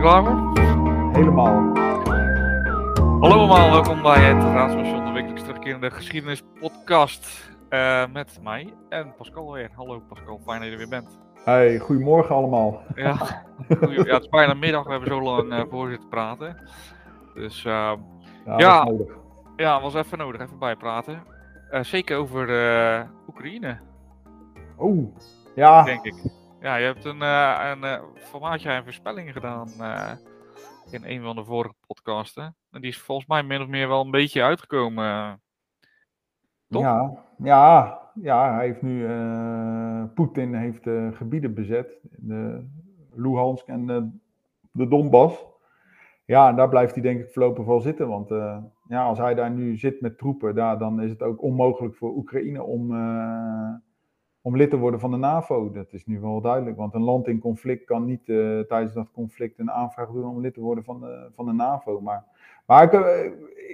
[0.00, 0.62] klaar voor?
[1.12, 1.78] Helemaal.
[3.20, 7.50] Hallo allemaal, welkom bij het Raadstation, de wekelijks terugkerende geschiedenispodcast.
[7.70, 9.70] Uh, met mij en Pascal weer.
[9.74, 11.18] Hallo Pascal, fijn dat je er weer bent.
[11.44, 12.82] Hey, goedemorgen allemaal.
[12.94, 13.14] Ja,
[13.80, 16.56] goeie, ja het is bijna middag, we hebben zo lang uh, voor zitten praten.
[17.34, 17.92] Dus uh,
[18.44, 19.16] ja, ja, was nodig.
[19.56, 21.22] ja, was even nodig, even bijpraten.
[21.70, 22.40] Uh, zeker over
[23.28, 23.78] Oekraïne.
[24.76, 25.16] Oh,
[25.54, 25.82] ja.
[25.82, 26.14] Denk ik.
[26.60, 30.12] Ja, je hebt een, uh, een uh, formaatje en voorspellingen gedaan uh,
[30.90, 32.56] in een van de vorige podcasten.
[32.70, 35.04] En die is volgens mij min of meer wel een beetje uitgekomen.
[36.66, 39.06] Ja, ja, ja, hij heeft nu,
[40.14, 40.82] Poetin heeft
[41.16, 42.66] gebieden bezet, de
[43.14, 44.10] Luhansk en de,
[44.72, 45.46] de Donbass.
[46.24, 48.28] Ja, en daar blijft hij denk ik voorlopig wel zitten, want
[48.88, 52.16] ja, als hij daar nu zit met troepen, daar, dan is het ook onmogelijk voor
[52.16, 52.90] Oekraïne om
[54.42, 55.70] om lid te worden van de NAVO.
[55.70, 59.10] Dat is nu wel duidelijk, want een land in conflict kan niet uh, tijdens dat
[59.12, 62.00] conflict een aanvraag doen om lid te worden van de, van de NAVO.
[62.00, 62.24] Maar,
[62.66, 63.32] maar uh,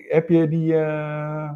[0.09, 1.53] heb je die, uh,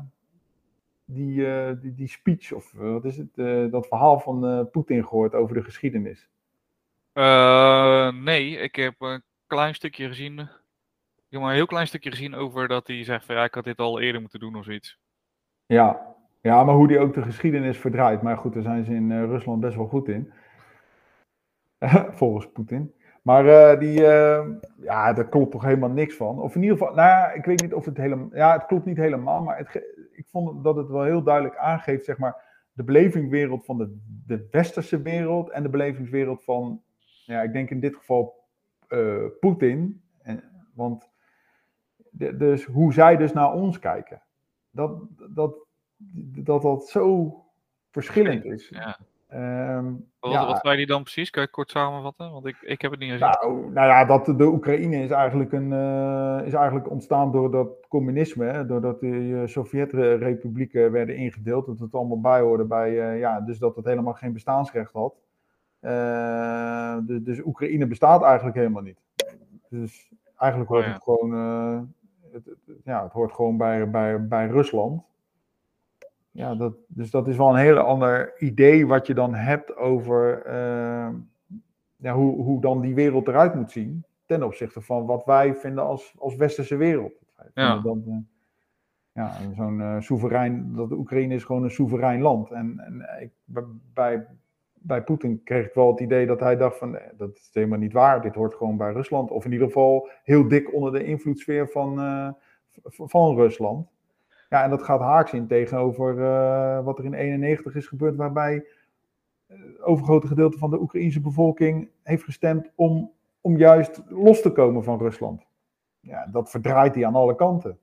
[1.04, 1.46] die,
[1.80, 3.34] die, die, speech, of wat is het,
[3.70, 6.28] dat verhaal van Poetin gehoord over de geschiedenis?
[8.22, 10.38] nee, ik heb een klein stukje gezien.
[10.38, 13.54] Ik heb maar een heel klein stukje gezien over dat hij zegt van ja, ik
[13.54, 14.98] had dit al eerder moeten doen of zoiets.
[15.66, 16.09] Ja,
[16.40, 18.22] ja, maar hoe die ook de geschiedenis verdraait.
[18.22, 20.32] Maar goed, daar zijn ze in uh, Rusland best wel goed in.
[22.20, 22.94] Volgens Poetin.
[23.22, 26.40] Maar uh, die, uh, ja, daar klopt toch helemaal niks van.
[26.40, 28.96] Of in ieder geval, nou ik weet niet of het helemaal, ja, het klopt niet
[28.96, 29.42] helemaal.
[29.42, 29.74] Maar het,
[30.12, 34.48] ik vond dat het wel heel duidelijk aangeeft, zeg maar, de belevingswereld van de, de
[34.50, 36.82] westerse wereld en de belevingswereld van,
[37.24, 38.38] ja, ik denk in dit geval
[39.40, 40.02] Poetin.
[40.74, 41.10] Want,
[42.10, 44.22] de, dus hoe zij dus naar ons kijken.
[44.70, 45.66] Dat, dat,
[46.36, 47.34] dat dat zo
[47.90, 48.68] verschillend is.
[48.68, 48.98] Ja.
[49.76, 50.46] Um, wat, ja.
[50.46, 51.30] wat zei die dan precies?
[51.30, 52.32] Kan je kort samenvatten?
[52.32, 53.28] Want ik, ik heb het niet gezien.
[53.40, 57.68] Nou, nou ja, dat de Oekraïne is eigenlijk, een, uh, is eigenlijk ontstaan door dat
[57.88, 58.44] communisme.
[58.44, 61.66] Hè, doordat de uh, Sovjet-republieken werden ingedeeld.
[61.66, 65.14] Dat het allemaal bijhoorde bij, uh, ja, dus dat het helemaal geen bestaansrecht had.
[67.06, 68.98] dus, dus Oekraïne bestaat eigenlijk helemaal niet.
[69.68, 70.94] Dus eigenlijk hoort Oh, ja.
[70.94, 71.30] het gewoon,
[72.32, 75.02] het, het, ja, het hoort gewoon bij, bij, bij Rusland.
[76.32, 80.46] Ja, dat, dus dat is wel een heel ander idee wat je dan hebt over
[80.46, 81.08] uh,
[81.96, 84.04] ja, hoe, hoe dan die wereld eruit moet zien.
[84.26, 87.12] Ten opzichte van wat wij vinden als, als westerse wereld.
[87.54, 87.78] Ja.
[87.78, 88.16] Dat, uh,
[89.12, 92.50] ja, zo'n uh, soeverein, dat de Oekraïne is gewoon een soeverein land.
[92.50, 93.30] En, en ik,
[93.94, 94.26] bij,
[94.72, 97.78] bij Poetin kreeg ik wel het idee dat hij dacht van, nee, dat is helemaal
[97.78, 98.22] niet waar.
[98.22, 99.30] Dit hoort gewoon bij Rusland.
[99.30, 101.94] Of in ieder geval heel dik onder de invloedssfeer van,
[102.84, 103.88] van Rusland.
[104.50, 108.64] Ja, en dat gaat haaks in tegenover uh, wat er in 91 is gebeurd, waarbij
[109.46, 114.84] het overgrote gedeelte van de Oekraïnse bevolking heeft gestemd om, om juist los te komen
[114.84, 115.46] van Rusland.
[116.00, 117.78] Ja, dat verdraait hij aan alle kanten.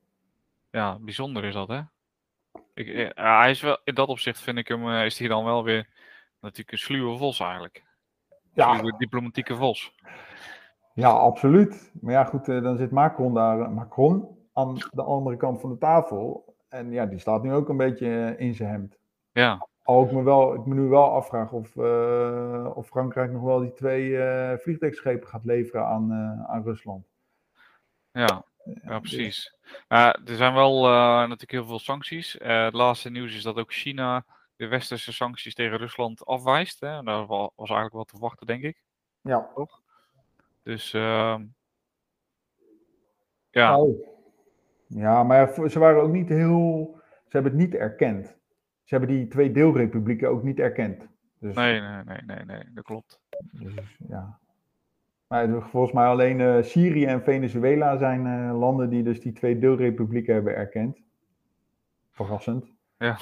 [0.71, 1.81] Ja, bijzonder is dat, hè?
[2.73, 5.63] Ik, uh, hij is wel, in dat opzicht vind ik hem, is hij dan wel
[5.63, 5.89] weer
[6.41, 7.83] natuurlijk een sluwe vos eigenlijk.
[8.53, 8.73] Ja.
[8.73, 9.95] Sluwe diplomatieke vos.
[10.93, 11.91] Ja, absoluut.
[12.01, 16.46] Maar ja, goed, dan zit Macron daar, Macron aan de andere kant van de tafel.
[16.69, 18.97] En ja, die staat nu ook een beetje in zijn hemd.
[19.31, 19.67] Ja.
[19.83, 23.59] Al ik me, wel, ik me nu wel afvraag of, uh, of Frankrijk nog wel
[23.59, 27.05] die twee uh, vliegtuigschepen gaat leveren aan, uh, aan Rusland.
[28.11, 28.43] Ja,
[28.83, 29.57] ja precies.
[29.87, 30.81] er zijn wel
[31.19, 32.35] natuurlijk heel veel sancties.
[32.39, 34.25] het laatste nieuws is dat ook China
[34.57, 36.79] de westerse sancties tegen Rusland afwijst.
[36.79, 37.03] Hè?
[37.03, 38.81] Dat was eigenlijk wel te verwachten, denk ik.
[39.21, 39.49] Ja.
[39.55, 39.81] Toch?
[40.63, 41.45] Dus ehm,
[43.49, 43.71] ja.
[43.71, 44.05] Nou,
[44.87, 46.95] ja, maar ze waren ook niet heel.
[47.27, 48.25] Ze hebben het niet erkend.
[48.83, 51.07] Ze hebben die twee deelrepublieken ook niet erkend.
[51.39, 53.21] Dus, nee, nee, nee, nee, nee, dat klopt.
[53.51, 53.73] Dus,
[54.07, 54.39] ja.
[55.27, 59.59] Maar volgens mij alleen uh, Syrië en Venezuela zijn uh, landen die dus die twee
[59.59, 61.01] deelrepublieken hebben erkend.
[62.11, 62.65] Verrassend.
[62.97, 63.17] Ja.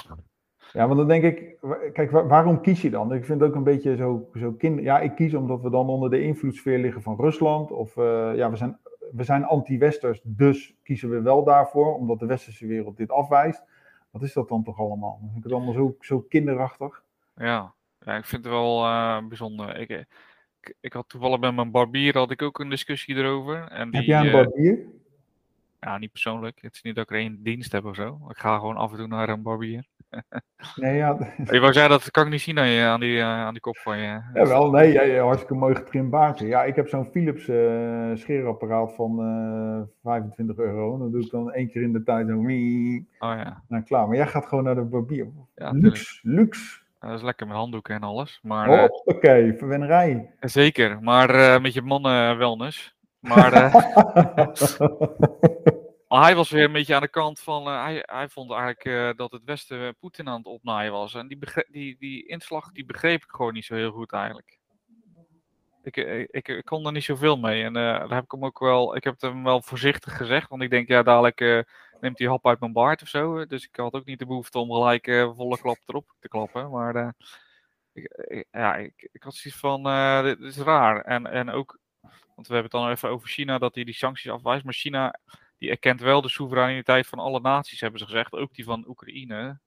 [0.72, 1.56] Ja, want dan denk ik,
[1.92, 3.12] kijk, waar, waarom kies je dan?
[3.12, 4.80] Ik vind het ook een beetje zo, zo kind.
[4.80, 7.70] Ja, ik kies omdat we dan onder de invloedssfeer liggen van Rusland.
[7.70, 8.78] Of uh, ja, we zijn
[9.12, 13.62] we zijn anti-westers, dus kiezen we wel daarvoor, omdat de westerse wereld dit afwijst.
[14.10, 15.18] Wat is dat dan toch allemaal?
[15.20, 17.02] Dan vind ik het allemaal zo, zo kinderachtig.
[17.36, 17.74] Ja.
[17.98, 19.76] ja, ik vind het wel uh, bijzonder.
[19.76, 19.88] Ik,
[20.60, 23.68] ik, ik, had toevallig met mijn barbier had ik ook een discussie erover.
[23.68, 24.86] En die, heb jij een barbier?
[25.86, 26.58] Ja, niet persoonlijk.
[26.60, 28.18] Het is niet dat ik er één dienst heb of zo.
[28.28, 29.84] Ik ga gewoon af en toe naar een barbier.
[30.76, 31.16] nee, ja.
[31.50, 33.60] Je wou zeggen, dat kan ik niet zien aan, je, aan, die, uh, aan die
[33.60, 34.20] kop van je.
[34.34, 36.46] Ja, wel, nee, ja, hartstikke mooi getrimd baardje.
[36.46, 40.98] Ja, ik heb zo'n Philips uh, scheerapparaat van uh, 25 euro.
[40.98, 42.34] Dat doe ik dan één keer in de tijd zo.
[42.34, 42.44] Oh
[43.18, 43.62] ja.
[43.68, 44.06] Nou, klaar.
[44.06, 45.26] Maar jij gaat gewoon naar de barbier.
[45.54, 46.80] Ja, luxe, luxe.
[47.00, 48.40] Ja, dat is lekker met handdoeken en alles.
[48.42, 50.30] Maar, oh, Oké, okay, verwennerij.
[50.40, 52.95] Zeker, maar uh, met je mannen wellness.
[53.26, 53.52] Maar
[56.08, 57.66] hij was weer een beetje aan de kant van.
[57.66, 61.14] hij, hij vond eigenlijk dat het Westen Poetin aan het opnaaien was.
[61.14, 61.38] En die,
[61.70, 64.58] die, die inslag die begreep ik gewoon niet zo heel goed eigenlijk.
[65.82, 65.96] Ik,
[66.30, 67.64] ik, ik, kon er niet zoveel mee.
[67.64, 68.96] En daar heb ik hem ook wel.
[68.96, 70.48] Ik heb het hem wel voorzichtig gezegd.
[70.48, 71.66] Want ik denk, ja, dadelijk
[72.00, 73.46] neemt hij hap uit mijn baard of zo.
[73.46, 75.04] Dus ik had ook niet de behoefte om gelijk
[75.36, 76.70] volle klap erop te klappen.
[76.70, 77.14] Maar
[77.92, 79.82] ik, ja, ik, ik had zoiets van,
[80.22, 81.00] dit is raar.
[81.00, 81.78] En, en ook,
[82.36, 84.64] want we hebben het dan even over China, dat hij die sancties afwijst.
[84.64, 85.18] Maar China,
[85.58, 88.32] die erkent wel de soevereiniteit van alle naties, hebben ze gezegd.
[88.32, 89.60] Ook die van Oekraïne.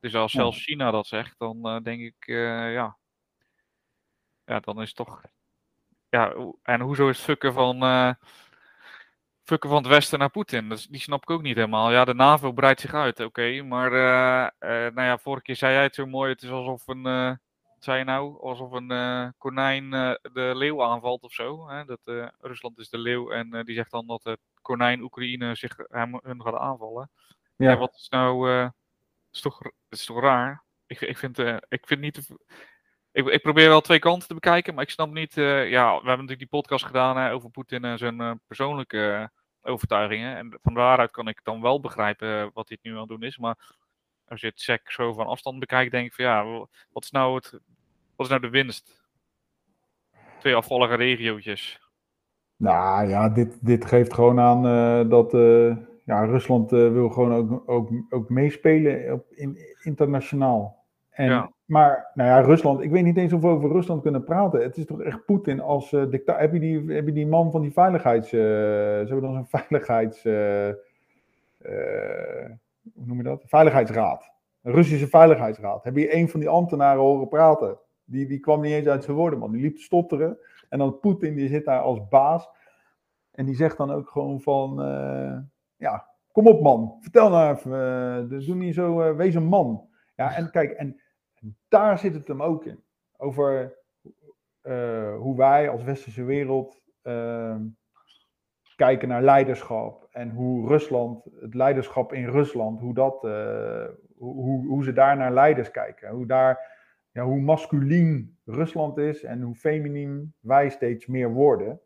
[0.00, 2.96] Dus als zelfs China dat zegt, dan uh, denk ik, uh, ja.
[4.44, 5.22] Ja, dan is het toch.
[6.08, 8.16] Ja, en hoezo is het fucken van.
[9.42, 10.68] fucken van het Westen naar Poetin?
[10.68, 11.92] Dat, die snap ik ook niet helemaal.
[11.92, 13.62] Ja, de NAVO breidt zich uit, oké.
[13.62, 13.90] maar,
[14.60, 16.32] nou ja, vorige keer zei jij het zo mooi.
[16.32, 17.38] Het is alsof een
[17.86, 18.40] zei je nou?
[18.40, 21.68] Alsof een uh, konijn uh, de leeuw aanvalt of zo.
[21.68, 21.84] Hè?
[21.84, 25.76] Dat, uh, Rusland is de leeuw en die zegt dan dat het konijn Oekraïne zich
[25.76, 27.10] hem, hun gaat aanvallen.
[27.56, 27.70] Ja.
[27.70, 28.50] En wat is nou.
[29.32, 30.64] is, toch, is toch raar?
[30.86, 31.38] Ik, ik, vind,
[31.68, 32.30] ik vind niet.
[33.12, 35.34] Ik, ik, probeer wel twee kanten te bekijken, maar ik snap niet.
[35.34, 39.30] ja, we hebben natuurlijk die podcast gedaan hè, over Poetin en zijn persoonlijke
[39.62, 40.36] overtuigingen.
[40.36, 43.38] En van daaruit kan ik dan wel begrijpen wat hij nu aan het doen is.
[43.38, 43.76] Maar
[44.28, 46.44] als je het SEC zo van afstand bekijkt, denk ik van ja,
[46.90, 47.60] wat is nou, het,
[48.16, 49.04] wat is nou de winst?
[50.38, 51.80] Twee afvallige regiootjes.
[52.56, 57.34] Nou ja, dit, dit geeft gewoon aan uh, dat uh, ja, Rusland uh, wil gewoon
[57.34, 60.84] ook, ook, ook meespelen op, in, internationaal.
[61.10, 61.52] En, ja.
[61.64, 64.62] Maar nou ja, Rusland, ik weet niet eens of we over Rusland kunnen praten.
[64.62, 66.40] Het is toch echt Poetin als dictator.
[66.40, 68.28] Heb, je die, heb je die man van die veiligheids...
[68.28, 70.22] ze hebben dan zo'n veiligheids
[72.94, 73.42] hoe noem je dat?
[73.46, 74.30] Veiligheidsraad.
[74.62, 75.84] Een Russische Veiligheidsraad.
[75.84, 77.78] Heb je een van die ambtenaren horen praten?
[78.06, 79.52] Die, die kwam niet eens uit zijn woorden, man.
[79.52, 80.38] Die liep te stotteren.
[80.68, 82.48] En dan Poetin, die zit daar als baas.
[83.30, 85.38] En die zegt dan ook gewoon van, uh,
[85.76, 86.96] ja, kom op man.
[87.00, 87.70] Vertel nou even,
[88.30, 89.88] uh, doe niet zo, uh, wees een man.
[90.14, 91.00] Ja, en kijk, en,
[91.68, 92.84] daar zit het hem ook in.
[93.16, 93.78] Over
[95.18, 96.82] hoe wij als westerse wereld
[98.76, 103.22] kijken naar leiderschap en hoe Rusland, het leiderschap in Rusland, hoe, dat,
[104.16, 106.10] hoe, hoe ze daar naar leiders kijken.
[106.10, 106.75] Hoe, daar,
[107.16, 111.80] ja, hoe masculien Rusland is en hoe feminien wij steeds meer worden.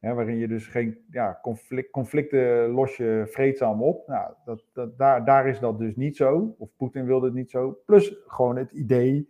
[0.00, 4.06] waarin je dus geen ja, conflict, conflicten los je vreedzaam op.
[4.06, 6.54] Nou, dat, dat, daar, daar is dat dus niet zo.
[6.58, 7.78] Of Poetin wilde het niet zo.
[7.86, 9.28] Plus gewoon het idee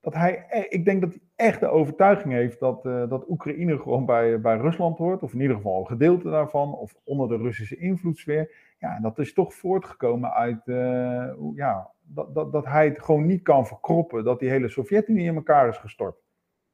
[0.00, 3.78] dat hij, e-, ik denk dat hij echt de overtuiging heeft dat, uh, dat Oekraïne
[3.78, 7.36] gewoon bij, bij Rusland hoort, of in ieder geval een gedeelte daarvan, of onder de
[7.36, 8.74] Russische invloedssfeer.
[8.78, 13.26] Ja, en dat is toch voortgekomen uit uh, ja, dat, dat, dat hij het gewoon
[13.26, 16.16] niet kan verkroppen dat die hele Sovjet-Unie in elkaar is gestort.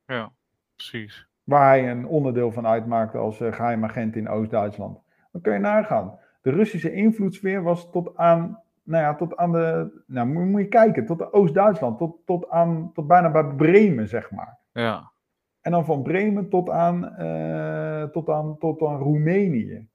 [0.06, 0.32] Ja,
[0.75, 1.29] precies.
[1.43, 5.00] Waar hij een onderdeel van uitmaakte als uh, geheim agent in Oost-Duitsland.
[5.32, 6.19] Dan kun je nagaan.
[6.43, 11.06] De Russische invloedssfeer was tot aan nou ja, tot aan de, nou moet je kijken,
[11.06, 14.58] tot Oost-Duitsland, tot, tot, aan, tot bijna bij Bremen, zeg maar.
[14.73, 15.12] Ja.
[15.61, 19.88] En dan van Bremen tot aan, uh, tot aan, tot aan Roemenië.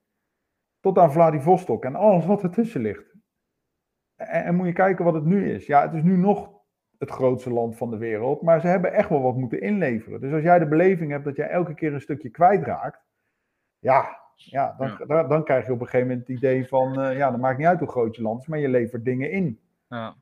[0.79, 3.16] Tot aan Vladivostok en alles wat ertussen ligt.
[4.17, 5.65] En, en, moet je kijken wat het nu is.
[5.65, 6.51] Ja, het is nu nog
[6.97, 10.21] het grootste land van de wereld, maar ze hebben echt wel wat moeten inleveren.
[10.21, 13.05] Dus als jij de beleving hebt dat jij elke keer een stukje kwijtraakt,
[13.79, 17.17] ja, ja, dan, Dan, dan, krijg je op een gegeven moment het idee van, uh,
[17.17, 19.59] ja, dat maakt niet uit hoe groot je land is, maar je levert dingen in.
[19.87, 20.15] Ja.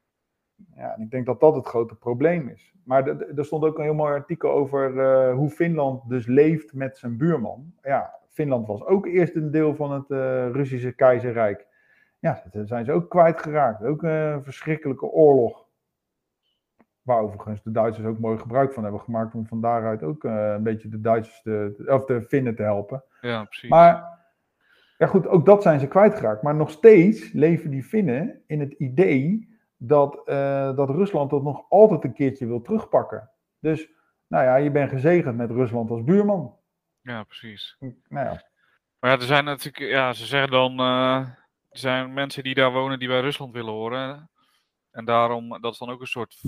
[0.76, 2.74] Ja, en ik denk dat dat het grote probleem is.
[2.84, 6.98] Maar er stond ook een heel mooi artikel over uh, hoe Finland dus leeft met
[6.98, 7.74] zijn buurman.
[7.82, 11.68] Ja, Finland was ook eerst een deel van het uh, Russische keizerrijk.
[12.20, 13.84] Ja, dat zijn ze ook kwijtgeraakt.
[13.84, 15.66] Ook een verschrikkelijke oorlog.
[17.02, 20.52] Waar overigens de Duitsers ook mooi gebruik van hebben gemaakt om van daaruit ook uh,
[20.54, 23.04] een beetje de Duitsers te, of de Finnen te helpen.
[23.22, 23.70] Ja, precies.
[23.70, 24.20] Maar
[24.98, 26.42] ja goed, ook dat zijn ze kwijtgeraakt.
[26.42, 31.66] Maar nog steeds leven die Finnen in het idee dat, uh, dat Rusland dat nog
[31.70, 33.30] altijd een keertje wil terugpakken.
[33.60, 33.90] Dus
[34.28, 36.58] nou ja, je bent gezegend met Rusland als buurman.
[37.02, 37.78] Ja, precies.
[37.80, 38.44] Nou ja.
[39.00, 41.28] Maar ja, er zijn natuurlijk, ja, ze zeggen dan, uh,
[41.76, 44.30] er zijn mensen die daar wonen die bij Rusland willen horen.
[44.92, 46.42] En daarom, dat is dan ook een soort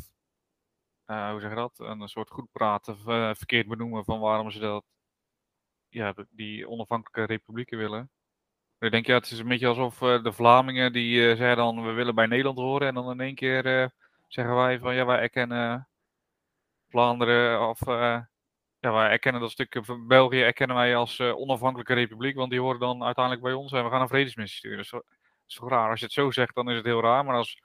[1.07, 1.79] uh, hoe zeg je dat?
[1.79, 4.85] Een soort goed praten, uh, verkeerd benoemen van waarom ze dat,
[5.89, 8.09] ja, die onafhankelijke republieken willen.
[8.79, 11.91] Ik denk, ja, het is een beetje alsof uh, de Vlamingen die zeggen dan, we
[11.91, 12.87] willen bij Nederland horen.
[12.87, 13.91] En dan in één keer
[14.27, 15.87] zeggen wij van, ja, wij erkennen
[16.89, 17.79] Vlaanderen of,
[18.79, 22.35] ja, wij erkennen dat stuk België erkennen wij als onafhankelijke republiek.
[22.35, 24.77] Want die horen dan uiteindelijk bij ons en we gaan een vredesmissie sturen.
[24.77, 24.93] Dus
[25.47, 25.89] is toch raar.
[25.89, 27.25] Als je het zo zegt, dan is het heel raar.
[27.25, 27.61] Maar als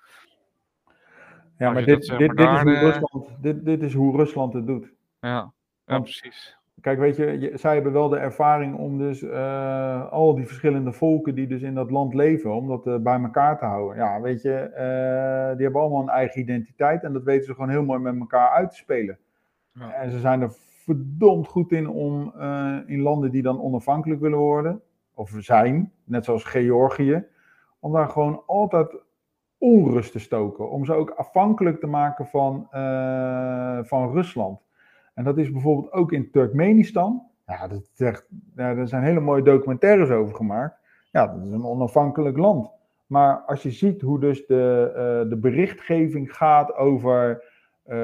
[1.59, 4.93] ja, maar dit, dit, dit, is hoe Rusland, dit, dit is hoe Rusland het doet.
[5.21, 5.53] Ja,
[5.85, 6.59] ja precies.
[6.81, 10.93] kijk, weet je, je, zij hebben wel de ervaring om dus eh, al die verschillende
[10.93, 13.97] volken die dus in dat land leven, om dat eh, bij elkaar te houden.
[13.97, 17.71] Ja, weet je, eh, die hebben allemaal een eigen identiteit en dat weten ze gewoon
[17.71, 19.19] heel mooi met elkaar uit te spelen.
[19.73, 19.93] Ja.
[19.93, 20.53] En ze zijn er
[20.85, 24.81] verdomd goed in om eh, in landen die dan onafhankelijk willen worden,
[25.15, 27.25] of zijn, net zoals Georgië,
[27.83, 28.97] om daar gewoon altijd
[29.59, 30.71] onrust te stoken.
[30.71, 34.61] Om ze ook afhankelijk te maken van, eh, van Rusland.
[35.15, 37.23] En dat is bijvoorbeeld ook in Turkmenistan.
[37.47, 40.79] Ja, dat is echt, ja, er zijn hele mooie documentaires over gemaakt.
[41.11, 42.71] Ja, dat is een onafhankelijk land.
[43.07, 47.45] Maar als je ziet hoe dus de, eh, de berichtgeving gaat over
[47.83, 47.97] eh,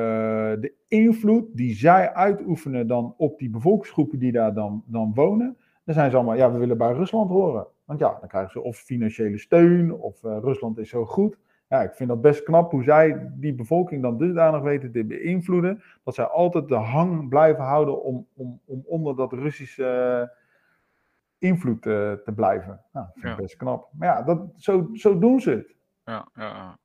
[0.61, 5.95] de invloed die zij uitoefenen dan op die bevolkingsgroepen die daar dan, dan wonen, dan
[5.95, 7.67] zijn ze allemaal, ja, we willen bij Rusland horen.
[7.89, 11.39] Want ja, dan krijgen ze of financiële steun, of eh, Rusland is zo goed.
[11.69, 15.83] Ja, ik vind dat best knap hoe zij die bevolking dan dusdanig weten te beïnvloeden,
[16.05, 21.87] dat zij altijd de hang blijven houden om, om, om onder dat Russische eh, invloed
[21.87, 22.81] eh, te blijven.
[22.93, 23.37] Nou, dat vind ik Ja.
[23.37, 23.89] best knap.
[23.93, 25.75] Maar ja, dat, zo, zo doen ze het.
[26.05, 26.79] Ja, ja, ja.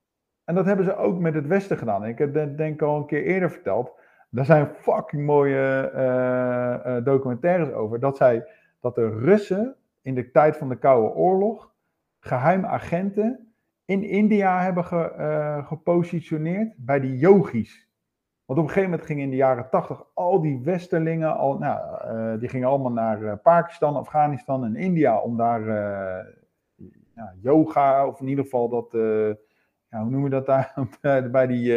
[0.44, 2.06] En dat hebben ze ook met het Westen gedaan.
[2.06, 3.92] Ik heb het denk ik al een keer eerder verteld.
[4.30, 8.00] Daar zijn fucking mooie documentaires over.
[8.00, 8.48] Dat, zij,
[8.80, 11.74] dat de Russen in de tijd van de Koude Oorlog
[12.20, 13.54] geheim agenten
[13.86, 17.88] in India hebben ge, eh, gepositioneerd bij die yogis.
[18.46, 22.02] Want op een gegeven moment gingen in de jaren tachtig al die westerlingen, al, nou,
[22.02, 25.62] eh, die gingen allemaal naar eh, Pakistan, Afghanistan en India om daar
[27.42, 28.88] yoga, of in ieder geval dat,
[29.90, 30.74] ja, hoe noem je dat daar,
[31.32, 31.74] bij die,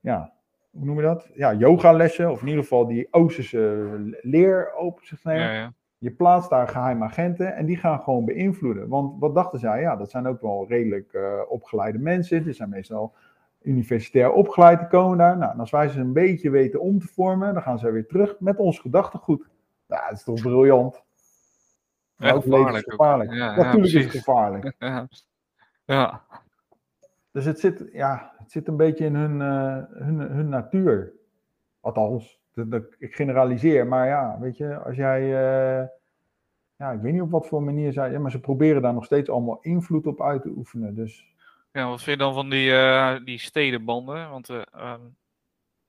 [0.00, 0.32] ja,
[0.70, 1.30] hoe noem je dat?
[1.34, 3.88] Ja, yogalessen, of in ieder geval die Oosterse
[4.22, 5.42] leer open zich nemen.
[5.42, 5.72] ja, ja.
[6.04, 8.88] Je plaatst daar geheime agenten en die gaan gewoon beïnvloeden.
[8.88, 9.80] Want wat dachten zij?
[9.80, 12.44] Ja, dat zijn ook wel redelijk eh, opgeleide mensen.
[12.44, 13.14] Die zijn meestal
[13.62, 15.36] universitair opgeleid, die komen daar.
[15.36, 18.40] Nou, als wij ze een beetje weten om te vormen, dan gaan ze weer terug
[18.40, 19.48] met ons gedachtegoed.
[19.86, 21.02] Ja, dat is toch briljant.
[22.16, 22.72] Ja, ook gevaarlijk ook.
[22.72, 23.32] levensgevaarlijk.
[23.32, 24.74] Ja, ja, Natuurlijk is het gevaarlijk.
[24.78, 25.08] Ja.
[25.84, 26.22] ja.
[27.30, 31.12] Dus het zit, ja, het zit een beetje in hun, eh, hun, hun natuur.
[31.80, 33.86] Althans, dat, ik generaliseer.
[33.86, 35.20] Maar ja, weet je, als jij...
[35.20, 35.86] eh,
[36.76, 38.18] ja, ik weet niet op wat voor manier zij...
[38.18, 40.94] Maar ze proberen daar nog steeds allemaal invloed op uit te oefenen.
[40.94, 41.26] Dus
[41.72, 44.30] Ja, wat vind je dan van die, eh, die stedenbanden?
[44.30, 44.68] Want het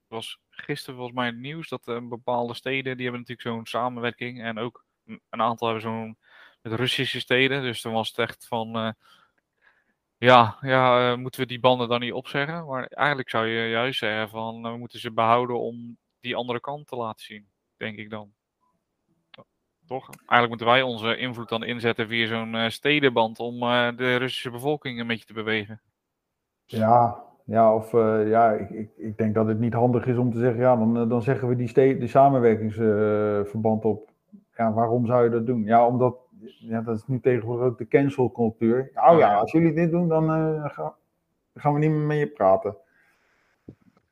[0.07, 4.43] was gisteren volgens mij het nieuws dat bepaalde steden, die hebben natuurlijk zo'n samenwerking.
[4.43, 6.17] En ook een aantal hebben zo'n
[6.61, 7.61] met Russische steden.
[7.61, 8.95] Dus dan was het echt van,
[10.17, 12.65] ja, ja moeten we die banden dan niet opzeggen?
[12.65, 16.87] Maar eigenlijk zou je juist zeggen van, we moeten ze behouden om die andere kant
[16.87, 18.33] te laten zien, denk ik dan.
[19.87, 20.09] Toch?
[20.09, 24.49] Eigenlijk moeten wij onze invloed dan inzetten via zo'n eh, stedenband om eh, de Russische
[24.51, 25.81] bevolking een beetje te bewegen.
[26.65, 30.31] ja, ja of eh, ja, ik, ik, ik denk dat het niet handig is om
[30.31, 30.59] te zeggen...
[30.61, 34.09] Ja, dan, dan zeggen we die, ste- die samenwerkingsverband op.
[34.55, 35.63] Ja, waarom zou je dat doen?
[35.63, 36.17] Ja, omdat...
[36.59, 38.91] Ja, dat is nu tegenwoordig ook de cancelcultuur.
[38.95, 40.95] Oh Oh, ja, als jullie dit doen, dan eh, ga-
[41.55, 42.77] gaan we niet meer met je praten.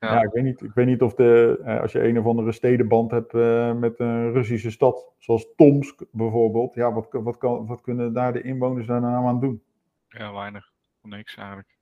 [0.04, 0.14] Ja.
[0.14, 2.52] Ja, ik weet niet, ik weet niet of de, eh, als je een of andere
[2.52, 7.80] stedenband hebt eh, met een Russische stad, zoals Tomsk bijvoorbeeld, ja, wat, wat, kan, wat
[7.80, 9.62] kunnen daar de inwoners daar nou aan doen?
[10.08, 10.72] Ja, weinig.
[11.02, 11.76] Niks eigenlijk.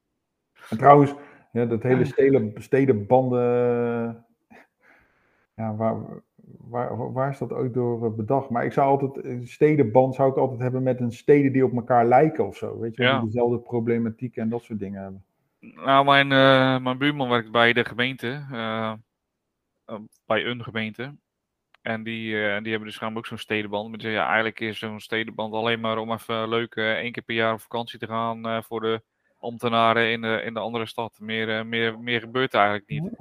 [0.71, 1.15] En trouwens,
[1.53, 4.25] ja, dat hele steden, stedenbanden,
[5.55, 5.97] ja, waar,
[6.59, 8.51] waar, waar is dat ooit door eh, bedacht?
[8.51, 11.73] Maar ik zou altijd, een stedenband zou ik altijd hebben met een steden die op
[11.73, 13.21] elkaar lijken of zo, weet je, wel, Ja.
[13.21, 15.25] die dezelfde problematiek en dat soort dingen hebben.
[15.63, 18.47] Nou, mijn, eh, mijn buurman werkt bij de gemeente.
[18.51, 18.93] eh,
[19.85, 21.15] eh, bij een gemeente.
[21.83, 23.89] En die, die hebben dus gaan ook zo'n stedenband.
[23.89, 27.23] Maar die zeggen, ja, eigenlijk is zo'n stedenband alleen maar om even leuk één keer
[27.23, 29.03] per jaar op vakantie te gaan voor de
[29.39, 31.19] ambtenaren in de, in de andere stad.
[31.21, 33.13] Meer, meer, meer gebeurt er eigenlijk niet.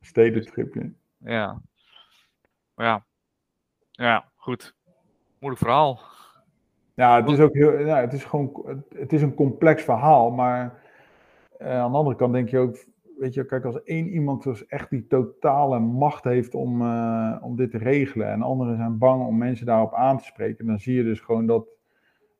[0.00, 0.92] Stedentripje.
[1.18, 1.60] Ja.
[2.74, 3.04] Maar ja.
[3.90, 4.74] Ja, goed.
[5.38, 6.00] Moeilijk verhaal.
[6.94, 10.81] Ja, het is ook heel, ja, het is gewoon, het- is een complex verhaal, maar
[11.64, 12.76] aan de andere kant denk je ook,
[13.18, 17.56] weet je, kijk, als één iemand dus echt die totale macht heeft om, eh, om
[17.56, 20.94] dit te regelen en anderen zijn bang om mensen daarop aan te spreken, dan zie
[20.94, 21.66] je dus gewoon dat,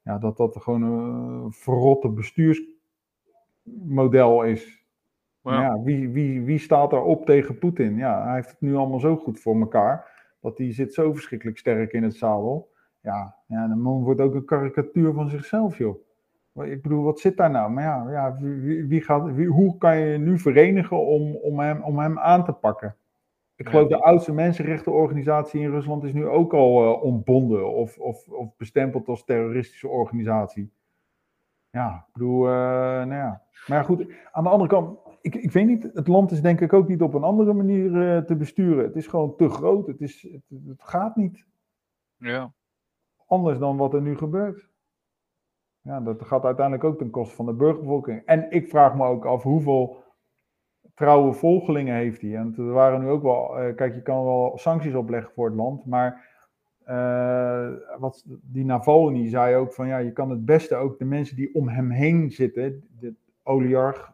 [0.05, 4.81] ja, dat dat gewoon een verrotte bestuursmodel is.
[5.43, 7.97] Ja, wie, wie, wie staat er op tegen Poetin?
[7.97, 10.11] Ja, hij heeft het nu allemaal zo goed voor elkaar.
[10.41, 12.73] Dat hij zit zo verschrikkelijk sterk in het zadel.
[13.01, 15.97] Ja, ja de man wordt ook een karikatuur van zichzelf, joh.
[16.55, 17.71] Ik bedoel, wat zit daar nou?
[17.71, 21.83] Maar ja, ja wie, wie- gaat, wie, hoe kan je nu verenigen om, om, hem,
[21.83, 22.97] om hem aan te pakken?
[23.57, 28.29] Ik geloof de oudste mensenrechtenorganisatie in Rusland is nu ook al eh, ontbonden of, of,
[28.29, 30.73] of bestempeld als terroristische organisatie.
[31.71, 33.43] Ja, ik bedoel, eh, nou ja.
[33.67, 36.73] Maar goed, aan de andere kant, ik, ik weet niet, het land is denk ik
[36.73, 38.85] ook niet op een andere manier eh, te besturen.
[38.85, 39.87] Het is gewoon te groot.
[39.87, 41.47] Het, is, het, het gaat niet
[42.17, 42.53] Ja.
[43.27, 44.71] anders dan wat er nu gebeurt.
[45.83, 48.23] Ja, dat gaat uiteindelijk ook ten koste van de burgerbevolking.
[48.25, 50.03] En ik vraag me ook af hoeveel
[50.95, 52.37] trouwe volgelingen heeft hij.
[52.37, 55.57] En er waren nu ook wel, eh, kijk, je kan wel sancties opleggen voor het
[55.57, 56.31] land, maar
[56.85, 61.37] eh, wat die Navalny zei ook van ja, je kan het beste ook de mensen
[61.37, 64.13] die om hem heen zitten, de oligarch,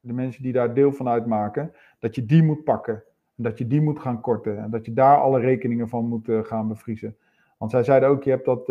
[0.00, 3.02] de mensen die daar deel van uitmaken, dat je die moet pakken.
[3.36, 4.58] En dat je die moet gaan korten.
[4.58, 7.16] En dat je daar alle rekeningen van moet eh, gaan bevriezen.
[7.58, 8.66] Want zij zeiden ook, je hebt dat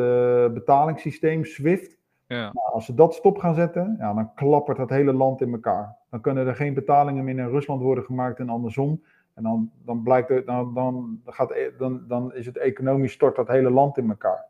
[0.53, 1.96] betalingssysteem SWIFT.
[2.27, 2.41] Ja.
[2.53, 5.95] Nou, als ze dat stop gaan zetten, ja, dan klappert het hele land in elkaar.
[6.09, 9.03] Dan kunnen er geen betalingen meer in Rusland worden gemaakt en andersom.
[9.33, 13.35] En dan, dan, blijkt het, dan, dan, gaat, e- dan, dan is het economisch stort
[13.35, 14.45] dat hele land in elkaar.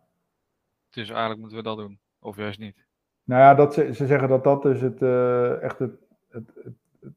[0.90, 2.00] Dus eigenlijk moeten we dat doen.
[2.20, 2.86] Of juist niet.
[3.24, 5.92] Nou ja, dat ze, ze zeggen dat dat dus het, eh, echt het,
[6.30, 7.14] het, het, het-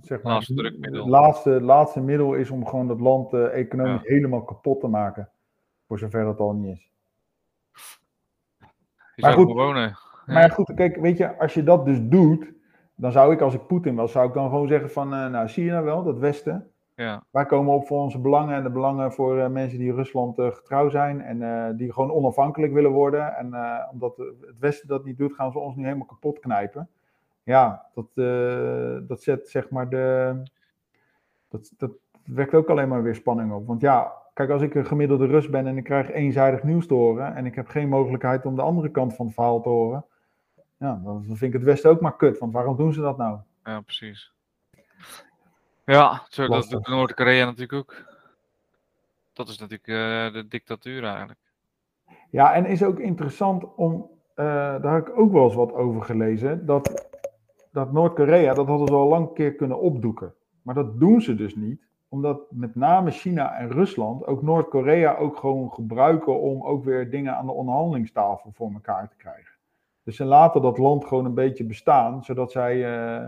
[0.00, 1.08] zeg maar, Laatste drukmiddel.
[1.08, 4.08] Laatste, laatste middel is om gewoon dat land eh, economisch Ja.
[4.14, 5.28] helemaal kapot te maken.
[5.86, 6.90] Voor zover het al niet is.
[9.18, 9.52] Je Maar goed.
[9.52, 9.98] wonen.
[10.26, 12.52] Maar goed, kijk, weet je, als je dat dus doet,
[12.94, 15.48] dan zou ik als ik Poetin was, zou ik dan gewoon zeggen van, eh, nou
[15.48, 17.22] zie je nou wel, dat Westen, Ja.
[17.30, 20.50] wij komen op voor onze belangen en de belangen voor eh, mensen die Rusland eh,
[20.50, 23.36] getrouw zijn en die gewoon onafhankelijk willen worden.
[23.36, 23.54] En
[23.92, 26.88] omdat het Westen dat niet doet, gaan ze ons nu helemaal kapot knijpen.
[27.42, 28.06] Ja, dat,
[29.08, 30.34] dat zet zeg maar de.
[31.48, 31.90] Dat, dat
[32.24, 33.66] wekt ook alleen maar weer spanning op.
[33.66, 36.94] Want ja, kijk, als ik een gemiddelde Rus ben en ik krijg eenzijdig nieuws te
[36.94, 40.04] horen en ik heb geen mogelijkheid om de andere kant van het verhaal te horen,
[40.76, 42.38] ja, dan vind ik het Westen ook maar kut.
[42.38, 43.38] Want waarom doen ze dat nou?
[43.64, 44.32] Ja, precies.
[45.84, 48.04] Ja, zo, dat doet Noord-Korea natuurlijk ook.
[49.32, 51.40] Dat is natuurlijk eh, de dictatuur eigenlijk.
[52.30, 54.44] Ja, en is ook interessant om, eh,
[54.82, 57.08] daar heb ik ook wel eens wat over gelezen, dat,
[57.72, 60.34] dat Noord-Korea, dat hadden ze al lang een keer kunnen opdoeken.
[60.62, 65.36] Maar dat doen ze dus niet, omdat met name China en Rusland ook Noord-Korea ook
[65.36, 69.52] gewoon gebruiken om ook weer dingen aan de onderhandelingstafel voor elkaar te krijgen.
[70.02, 73.24] Dus ze laten dat land gewoon een beetje bestaan, zodat zij eh,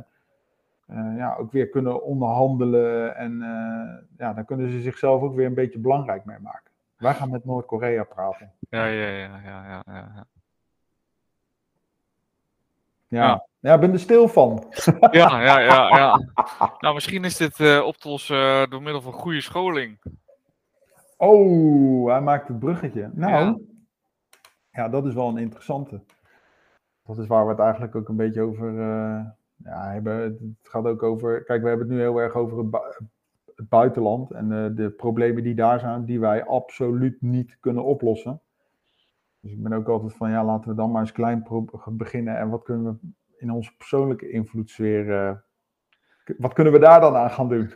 [0.86, 5.46] eh, ja, ook weer kunnen onderhandelen en eh, ja, dan kunnen ze zichzelf ook weer
[5.46, 6.70] een beetje belangrijk mee maken.
[6.96, 8.52] Wij gaan met Noord-Korea praten.
[8.58, 10.26] Ja, ja, ja, ja, ja, ja, ja.
[13.08, 13.46] Ja.
[13.60, 13.74] Ja.
[13.74, 14.64] ik ben er stil van.
[15.10, 16.20] Ja, ja, ja, ja.
[16.78, 19.98] Nou, misschien is dit eh, op te lossen eh, door middel van goede scholing.
[21.16, 23.10] Oh, hij maakt het bruggetje.
[23.14, 23.58] Nou, ja.
[24.72, 24.88] Ja.
[24.88, 26.00] dat is wel een interessante.
[27.06, 29.24] Dat is waar we het eigenlijk ook een beetje over eh,
[29.64, 30.20] ja, hebben.
[30.22, 31.44] Het gaat ook over.
[31.44, 33.06] Kijk, we hebben het nu heel erg over het, bu-
[33.56, 38.40] het buitenland en de problemen die daar zijn, die wij absoluut niet kunnen oplossen.
[39.40, 41.46] Dus ik ben ook altijd van, ja, laten we dan maar eens klein
[41.90, 42.38] beginnen.
[42.38, 43.08] En wat kunnen we
[43.40, 45.36] in onze persoonlijke invloedssfeer, eh,
[46.38, 47.74] wat kunnen we daar dan aan gaan doen?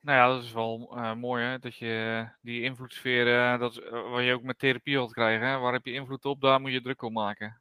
[0.00, 3.80] Nou ja, dat is wel eh, mooi hè, dat je die invloedssfeer, eh, dat is,
[3.90, 6.72] waar je ook met therapie had krijgen, hè, waar heb je invloed op, daar moet
[6.72, 7.60] je druk op maken.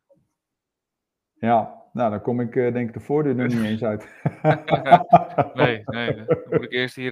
[1.34, 4.14] Ja, nou, dan kom ik denk ik de voordeur nog niet eens uit.
[5.54, 7.12] Nee, nee, dan moet ik eerst hier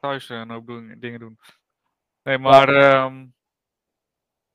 [0.00, 1.38] thuis een hoop doen- dingen doen.
[2.22, 3.26] Nee, maar ehm,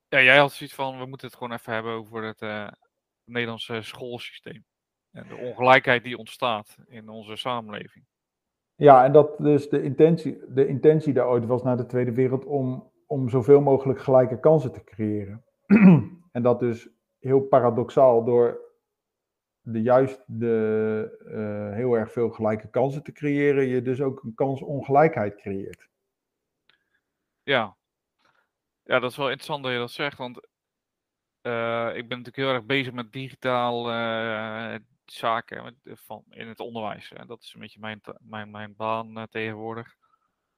[0.08, 2.42] ja, jij had zoiets van, we moeten het gewoon even hebben over het
[3.26, 4.66] eh, Nederlandse schoolsysteem.
[5.12, 8.06] En de ongelijkheid die ontstaat in onze samenleving.
[8.76, 12.46] Ja, en dat dus de intentie, de intentie daar ooit was na de Tweede Wereld
[12.46, 15.44] om, om zoveel mogelijk gelijke kansen te creëren.
[16.32, 18.66] en dat dus heel paradoxaal door
[19.62, 24.34] de juist de, eh, heel erg veel gelijke kansen te creëren, je dus ook een
[24.36, 25.88] kansongelijkheid creëert.
[27.44, 27.76] Ja.
[28.84, 30.48] ja, dat is wel interessant dat je dat zegt, want
[31.46, 36.60] eh, ik ben natuurlijk heel erg bezig met digitaal eh, zaken met, van, in het
[36.60, 37.12] onderwijs.
[37.14, 39.96] En dat is een beetje mijn, mijn, mijn baan eh, tegenwoordig.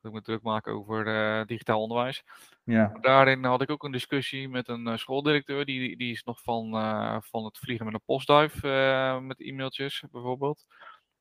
[0.02, 2.24] Dat ik me druk maken over eh, digitaal onderwijs.
[2.64, 5.66] Ja, Daarin had ik ook een discussie met een eh, schooldirecteur.
[5.66, 10.04] Die, die is nog van, eh, van het vliegen met een postduif eh, met e-mailtjes
[10.12, 10.66] bijvoorbeeld.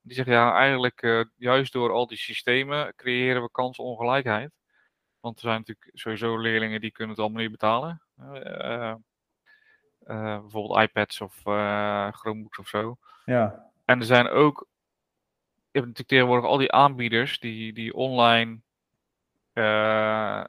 [0.02, 4.50] Die zegt ja, eigenlijk eh, juist door al die systemen creëren we kansongelijkheid.
[5.20, 8.02] Want er zijn natuurlijk sowieso leerlingen die kunnen het allemaal niet betalen.
[8.42, 8.94] Eh,
[10.06, 12.96] eh, bijvoorbeeld iPads of eh Chromebooks of zo.
[13.24, 14.66] ja, En er zijn ook,
[15.56, 18.60] je hebt natuurlijk tegenwoordig al die aanbieders die, die online
[19.52, 20.44] eh,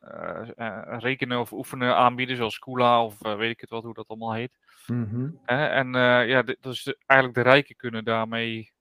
[0.99, 4.57] rekenen of oefenen aanbieden, zoals Skoola of weet ik het wat, hoe dat allemaal heet.
[4.87, 5.65] mhm, Hè?
[5.65, 5.91] En
[6.27, 8.71] ja, dus de- eigenlijk de rijken kunnen daarmee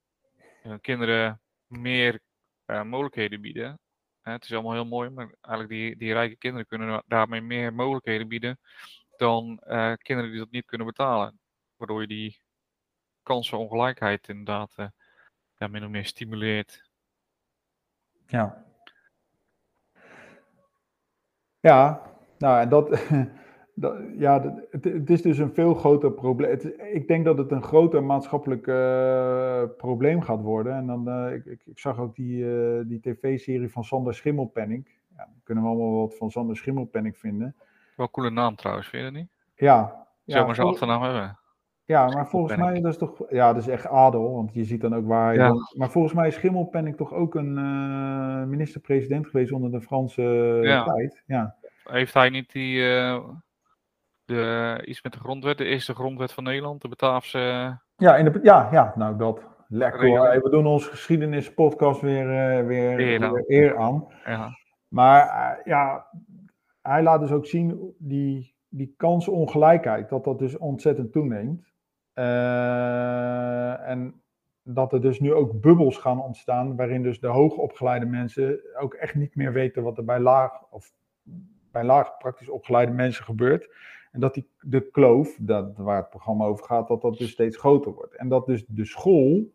[0.63, 2.21] hun kinderen meer
[2.85, 3.79] mogelijkheden bieden.
[4.23, 7.75] Het is allemaal heel mooi, maar eigenlijk die, die rijke kinderen kunnen da- daarmee meer
[7.75, 8.59] mogelijkheden bieden
[9.19, 11.39] dan eh, kinderen die dat niet kunnen betalen.
[11.77, 12.41] Waardoor je die
[13.23, 14.87] kansenongelijkheid inderdaad eh,
[15.57, 16.91] ja, min of meer stimuleert.
[18.27, 18.65] Ja.
[21.61, 22.03] Ja,
[22.39, 23.09] nou en dat,
[24.19, 26.59] ja, het, is dus een veel groter probleem.
[26.93, 30.75] Ik denk dat het een groter maatschappelijk eh, probleem gaat worden.
[30.75, 32.45] En dan, ik, ik, ik zag ook die,
[32.87, 34.89] die tv-serie van Sander Schimmelpenninck.
[35.09, 37.57] Ja, dan kunnen we allemaal wat van Sander Schimmelpenninck vinden.
[37.97, 39.31] Wel een coole naam trouwens, vind je dat niet?
[39.55, 39.79] Ja,
[40.25, 41.39] Zou ja, maar zijn achternaam hebben.
[41.85, 44.81] ja, maar volgens mij dat is toch, ja, dat is echt adel, want je ziet
[44.81, 45.49] dan ook waar Ja.
[45.49, 45.75] woont.
[45.77, 50.23] Maar volgens mij is Schimmelpenninck toch ook een eh, minister-president geweest onder de Franse
[50.63, 50.85] Ja.
[50.85, 51.23] tijd.
[51.27, 51.55] Ja.
[51.85, 53.25] Heeft hij niet die, eh,
[54.25, 57.79] de, iets met de grondwet, de eerste grondwet van Nederland, de Bataafse...
[57.97, 59.47] Ja, in de, ja, ja, nou dat.
[59.69, 60.01] Lekker
[60.43, 63.33] We doen onze geschiedenispodcast weer, eh, weer, Eer aan.
[63.33, 64.07] weer eer aan.
[64.25, 64.51] ja,
[64.89, 66.07] Maar eh, ja,
[66.87, 71.73] hij laat dus ook zien die, die kansongelijkheid, dat dat dus ontzettend toeneemt.
[72.13, 74.21] Eh, en
[74.63, 79.15] dat er dus nu ook bubbels gaan ontstaan, waarin dus de hoogopgeleide mensen ook echt
[79.15, 80.93] niet meer weten wat er bij laag of
[81.73, 83.71] bij laag praktisch opgeleide mensen gebeurt.
[84.13, 87.57] En dat die, de kloof, dat, waar het programma over gaat, dat dat dus steeds
[87.57, 88.15] groter wordt.
[88.15, 89.53] En dat dus de school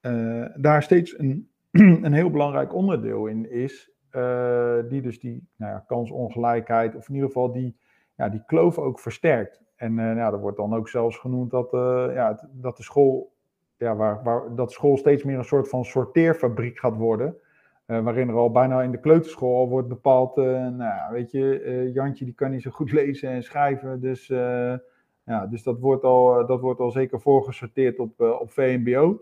[0.00, 1.48] eh, daar steeds een,
[2.06, 3.91] een heel belangrijk onderdeel in is.
[4.12, 7.76] Eh, die dus die nou ja, kansongelijkheid, of in ieder geval die,
[8.16, 9.60] ja, die kloof ook versterkt.
[9.76, 13.32] En eh ja, er wordt dan ook zelfs genoemd dat, eh, ja, dat de school,
[13.76, 17.36] ja, waar, waar, dat school steeds meer een soort van sorteerfabriek gaat worden.
[17.86, 22.34] waarin er al bijna in de kleuterschool al wordt bepaald, nou weet je, Jantje die
[22.34, 24.00] kan niet zo goed lezen en schrijven.
[24.00, 24.26] Dus,
[25.24, 29.20] ja, dus dat, wordt al, dat wordt al zeker voorgesorteerd op, op VMBO.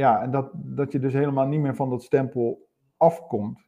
[0.00, 3.58] Ja, en dat, dat je dus helemaal niet meer van dat stempel afkomt.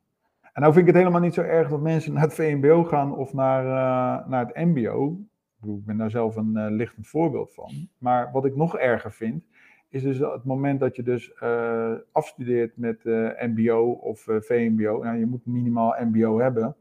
[0.53, 3.16] En nou vind ik het helemaal niet zo erg dat mensen naar het VMBO gaan
[3.16, 5.18] of naar, eh, naar het MBO.
[5.62, 7.88] Ik, ben daar zelf een eh, lichtend voorbeeld van.
[7.99, 9.45] Maar wat ik nog erger vind,
[9.88, 13.05] is dus het moment dat je dus eh, afstudeert met
[13.38, 15.03] MBO of VMBO.
[15.03, 16.77] Nou, je moet minimaal MBO hebben.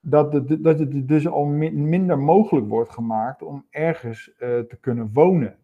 [0.00, 5.10] Dat het, dat het dus al mi- minder mogelijk wordt gemaakt om ergens te kunnen
[5.12, 5.56] wonen.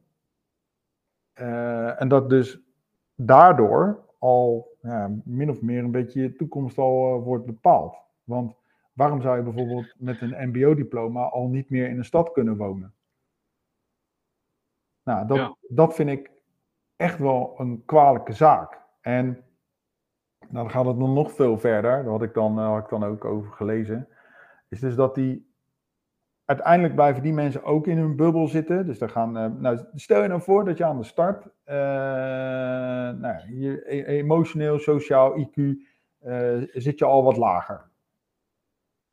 [1.98, 2.69] En dat dus
[3.26, 7.96] daardoor al ja, min of meer een beetje je toekomst al eh, wordt bepaald.
[8.24, 8.54] Want
[8.92, 12.94] waarom zou je bijvoorbeeld met een MBO-diploma al niet meer in een stad kunnen wonen?
[15.02, 15.56] Nou, dat, Ja.
[15.68, 16.30] dat vind ik
[16.96, 18.80] echt wel een kwalijke zaak.
[19.00, 19.44] En
[20.48, 22.02] dan gaat het nog nog veel verder.
[22.02, 24.09] Daar had ik dan, eh, had ik dan ook over gelezen.
[24.68, 25.49] Is dus dat die
[26.50, 28.86] uiteindelijk blijven die mensen ook in hun bubbel zitten.
[28.86, 31.76] Dus dan gaan, eh, nou, stel je nou voor dat je aan de start, eh,
[33.24, 35.56] nou, je, e- emotioneel, sociaal, IQ,
[36.18, 37.84] eh, zit je al wat lager.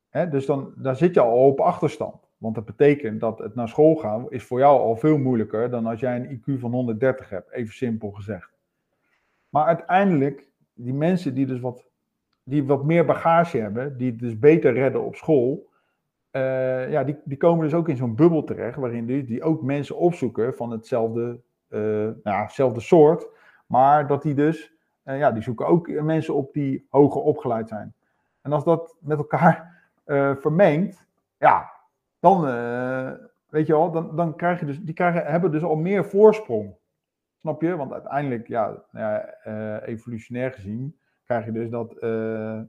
[0.09, 2.29] Hè, dus dan, daar zit je al op achterstand.
[2.37, 5.85] Want dat betekent dat het naar school gaan is voor jou al veel moeilijker dan
[5.85, 8.49] als jij een IQ van 130 hebt, even simpel gezegd.
[9.49, 11.85] Maar uiteindelijk, die mensen die dus wat,
[12.43, 15.67] die wat meer bagage hebben, die het dus beter redden op school,
[16.37, 19.61] eh, ja, die, die komen dus ook in zo'n bubbel terecht, waarin die, die ook
[19.61, 21.79] mensen opzoeken van hetzelfde, eh,
[22.23, 22.47] nou
[22.79, 23.27] soort,
[23.65, 24.73] maar dat die dus,
[25.03, 27.93] eh, ja, die zoeken ook mensen op die hoger opgeleid zijn.
[28.41, 29.75] En als dat met elkaar
[30.41, 31.05] vermengt,
[31.37, 31.71] ja,
[32.19, 32.41] dan,
[33.49, 36.75] weet je wel, dan, dan krijg je dus, die krijgen, hebben dus al meer voorsprong.
[37.39, 37.75] Snap je?
[37.75, 41.95] Want uiteindelijk, ja, nou ja evolutionair gezien, krijg je dus dat,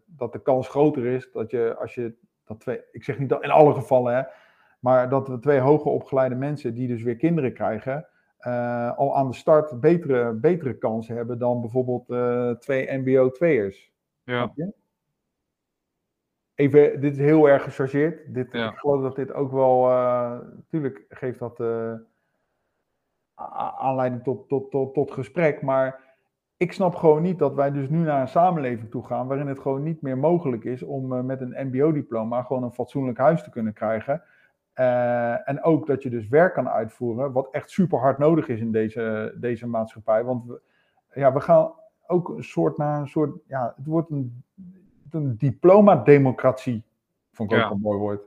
[0.04, 2.14] dat de kans groter is dat je, als je
[2.48, 4.22] dat twee, ik zeg niet dat in alle gevallen, hè,
[4.80, 8.06] maar dat we twee hoger opgeleide mensen die dus weer kinderen krijgen,
[8.38, 13.92] eh, al aan de start betere, betere kansen hebben dan bijvoorbeeld eh, twee MBO-2'ers.
[14.24, 14.52] ja?
[16.54, 18.34] Even, dit is heel erg gechargeerd.
[18.34, 18.70] Dit, Ja.
[18.70, 21.61] Ik geloof dat dit ook wel, eh, natuurlijk geeft dat
[23.78, 26.08] aanleiding tot, tot, tot, tot gesprek, maar
[26.59, 29.59] ik snap gewoon niet dat wij dus nu naar een samenleving toe gaan waarin het
[29.59, 33.51] gewoon niet meer mogelijk is om eh, met een MBO-diploma gewoon een fatsoenlijk huis te
[33.51, 34.23] kunnen krijgen.
[34.73, 38.61] Eh, en ook dat je dus werk kan uitvoeren, wat echt super hard nodig is
[38.61, 40.25] in deze, deze maatschappij.
[40.25, 40.61] Want we,
[41.14, 41.73] ja, we gaan
[42.07, 44.42] ook een soort naar een soort, ja, het wordt een,
[45.11, 46.85] een diploma-democratie.
[47.33, 48.23] Vond ik ook een mooi woord.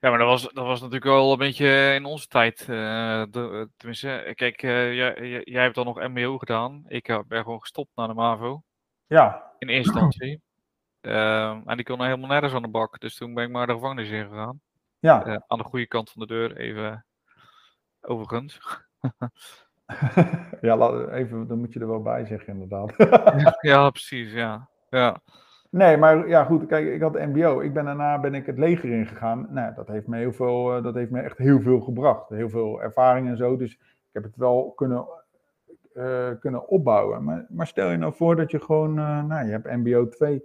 [0.00, 2.60] Ja, maar dat was, dat was natuurlijk wel een beetje in onze tijd.
[2.60, 2.66] eh,
[3.30, 6.84] de, tenminste, kijk, eh, jij, jij- hebt dan nog MBO gedaan.
[6.86, 8.62] Ik eh, ben gewoon gestopt naar de MAVO.
[9.06, 10.42] Ja, In eerste instantie.
[11.00, 13.00] Ehm, en die kon helemaal nergens aan de bak.
[13.00, 14.60] Dus toen ben ik maar de gevangenis ingegaan.
[14.98, 15.24] ja.
[15.26, 17.06] Eh, aan de goede kant van de deur, even
[18.00, 18.60] overigens.
[20.60, 22.94] ja, even, dan moet je er wel bij zeggen, inderdaad.
[23.70, 24.68] ja, precies, ja.
[24.90, 25.20] Ja,
[25.70, 26.66] Nee, maar ja, goed.
[26.66, 27.60] Kijk, ik had MBO.
[27.60, 29.46] Ik ben daarna ben ik het leger ingegaan.
[29.50, 32.28] Nou, dat heeft me heel veel, eh, dat heeft me echt heel veel gebracht.
[32.28, 33.56] Heel veel ervaring en zo.
[33.56, 35.06] Dus Ik heb het wel kunnen,
[35.92, 37.24] eh, kunnen opbouwen.
[37.24, 40.44] Maar, maar, stel je nou voor dat je gewoon, uh, nou, je hebt MBO 2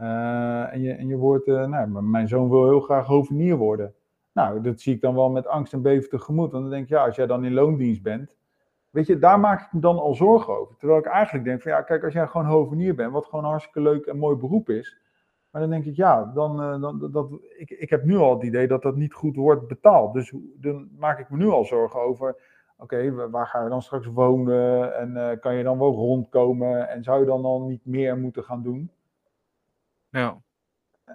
[0.00, 3.94] uh, en, je, en je wordt, nou, mijn zoon wil heel graag hovenier worden.
[4.32, 6.52] Nou, dat zie ik dan wel met angst en beven tegemoet.
[6.52, 8.36] Want dan denk ik, ja, als jij dan in loondienst bent,
[8.90, 10.76] weet je, daar maak ik me dan al zorgen over.
[10.76, 13.50] Terwijl ik eigenlijk denk van, ja, kijk, als jij gewoon hovenier bent, wat gewoon een
[13.50, 14.98] hartstikke leuk en mooi beroep is.
[15.50, 18.42] Maar dan denk ik, ja, dan, uh, dan dat, ik, ik heb nu al het
[18.42, 20.12] idee dat dat niet goed wordt betaald.
[20.12, 22.36] Dus dan maak ik me nu al zorgen over,
[22.76, 24.96] oké, waar ga je dan straks wonen?
[24.96, 26.88] En uh, kan je dan wel rondkomen?
[26.88, 28.90] En zou je dan al niet meer moeten gaan doen?
[30.08, 30.36] Ja.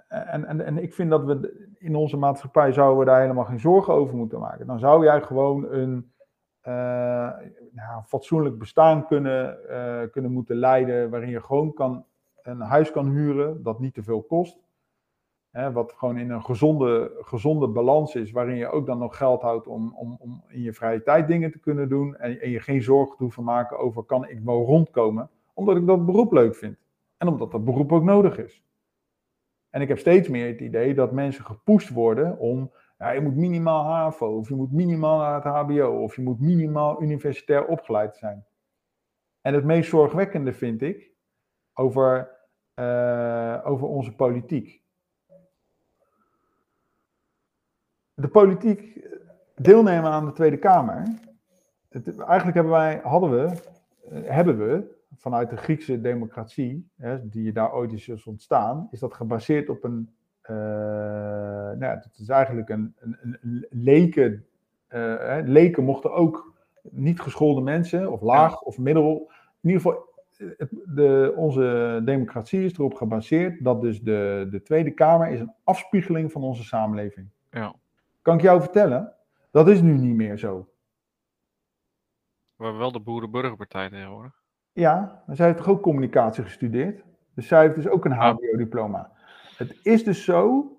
[0.08, 3.60] En, en, en ik vind dat we in onze maatschappij zouden we daar helemaal geen
[3.60, 4.66] zorgen over moeten maken.
[4.66, 6.12] Dan zou jij gewoon een
[6.68, 7.30] uh,
[7.74, 12.04] ja, fatsoenlijk bestaan kunnen, uh, kunnen moeten leiden, waarin je gewoon kan,
[12.42, 14.58] een huis kan huren dat niet te veel kost.
[15.50, 19.42] Hè, wat gewoon in een gezonde, gezonde balans is, waarin je ook dan nog geld
[19.42, 22.16] houdt om, om, om in je vrije tijd dingen te kunnen doen.
[22.16, 25.86] En, en je geen zorgen hoeft te maken over kan ik wel rondkomen, omdat ik
[25.86, 26.76] dat beroep leuk vind.
[27.16, 28.62] En omdat dat beroep ook nodig is.
[29.70, 33.36] En ik heb steeds meer het idee dat mensen gepusht worden om, ja, je moet
[33.36, 38.16] minimaal HAVO, of je moet minimaal naar het HBO, of je moet minimaal universitair opgeleid
[38.16, 38.44] zijn.
[39.40, 41.12] En het meest zorgwekkende vind ik
[41.72, 42.30] over,
[42.74, 44.82] uh, over onze politiek.
[48.14, 49.08] De politiek
[49.54, 51.02] deelnemen aan de Tweede Kamer.
[51.88, 53.72] Het, eigenlijk hebben wij, hadden we,
[54.12, 59.14] uh, hebben we vanuit de Griekse democratie, hè, die daar ooit is ontstaan, is dat
[59.14, 60.16] gebaseerd op een.
[60.50, 64.46] Uh, nou ja, het is eigenlijk een, een, een leken.
[64.88, 68.56] Uh, leken mochten ook niet geschoolde mensen, of laag ja.
[68.56, 69.30] of middel.
[69.60, 74.90] In ieder geval, het, de, onze democratie is erop gebaseerd dat dus de, de Tweede
[74.90, 77.28] Kamer is een afspiegeling van onze samenleving.
[77.50, 77.74] Ja.
[78.22, 79.12] Kan ik jou vertellen?
[79.50, 80.68] Dat is nu niet meer zo.
[82.56, 84.42] We hebben wel de Boerenburgerpartij tegenwoordig.
[84.72, 87.04] Ja, maar zij heeft toch ook communicatie gestudeerd?
[87.34, 89.12] Dus zij heeft dus ook een HBO-diploma.
[89.56, 90.70] Het is dus zo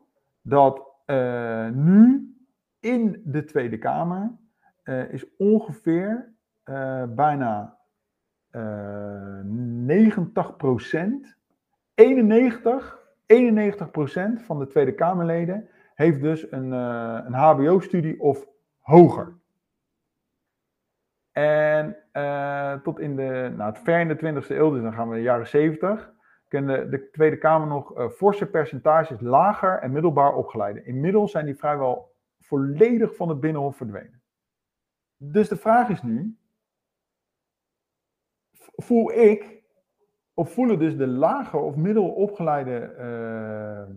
[0.42, 2.30] dat uh, nu
[2.80, 4.32] in de Tweede Kamer
[4.84, 6.34] uh, is ongeveer
[6.66, 7.78] uh, bijna
[8.52, 11.38] 90 procent,
[11.94, 18.48] 91, 91 procent van de Tweede Kamerleden heeft dus een, een HBO-studie of
[18.80, 19.34] hoger.
[21.32, 21.98] En
[22.84, 25.22] tot in de, nou, het ver in de 20e eeuw, dus dan gaan we de
[25.22, 26.14] jaren 70,
[26.56, 30.86] kende de Tweede Kamer nog uh, forse percentages lager en middelbaar opgeleiden.
[30.86, 34.22] Inmiddels zijn die vrijwel volledig van het Binnenhof verdwenen.
[35.18, 36.38] Dus de vraag is nu,
[38.76, 39.64] voel ik,
[40.34, 43.96] of voelen dus de lager of middelopgeleide uh,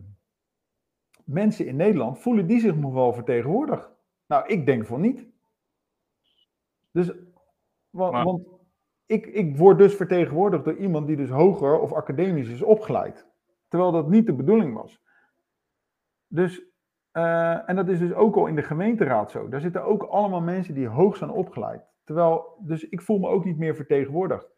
[1.24, 3.90] mensen in Nederland, voelen die zich nog wel vertegenwoordigd?
[4.26, 5.26] Nou, ik denk van niet.
[6.90, 7.12] Dus
[7.90, 8.24] want, maar...
[8.24, 8.57] want
[9.08, 13.26] ik, ik word dus vertegenwoordigd door iemand die dus hoger of academisch is opgeleid.
[13.68, 15.00] Terwijl dat niet de bedoeling was.
[16.26, 16.62] Dus,
[17.12, 19.48] uh, en dat is dus ook al in de gemeenteraad zo.
[19.48, 21.82] Daar zitten ook allemaal mensen die hoog zijn opgeleid.
[22.04, 24.48] Terwijl, dus ik voel me ook niet meer vertegenwoordigd.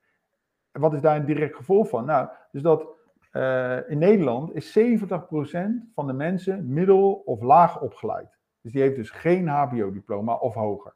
[0.73, 2.05] En wat is daar een direct gevolg van?
[2.05, 2.87] Nou, dus dat
[3.33, 4.83] uh, in Nederland is 70%
[5.95, 8.39] van de mensen middel of laag opgeleid.
[8.61, 10.95] Dus die heeft dus geen HBO-diploma of hoger.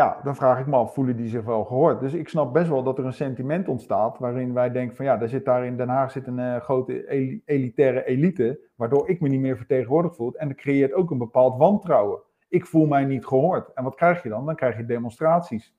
[0.00, 2.00] Ja, dan vraag ik me af, voelen die zich wel gehoord?
[2.00, 5.16] Dus ik snap best wel dat er een sentiment ontstaat waarin wij denken van ja,
[5.16, 7.08] daar zit daar in Den Haag zit een uh, grote
[7.44, 10.34] elitaire elite, waardoor ik me niet meer vertegenwoordigd voel.
[10.34, 12.20] En dat creëert ook een bepaald wantrouwen.
[12.48, 13.72] Ik voel mij niet gehoord.
[13.74, 14.46] En wat krijg je dan?
[14.46, 15.74] Dan krijg je demonstraties.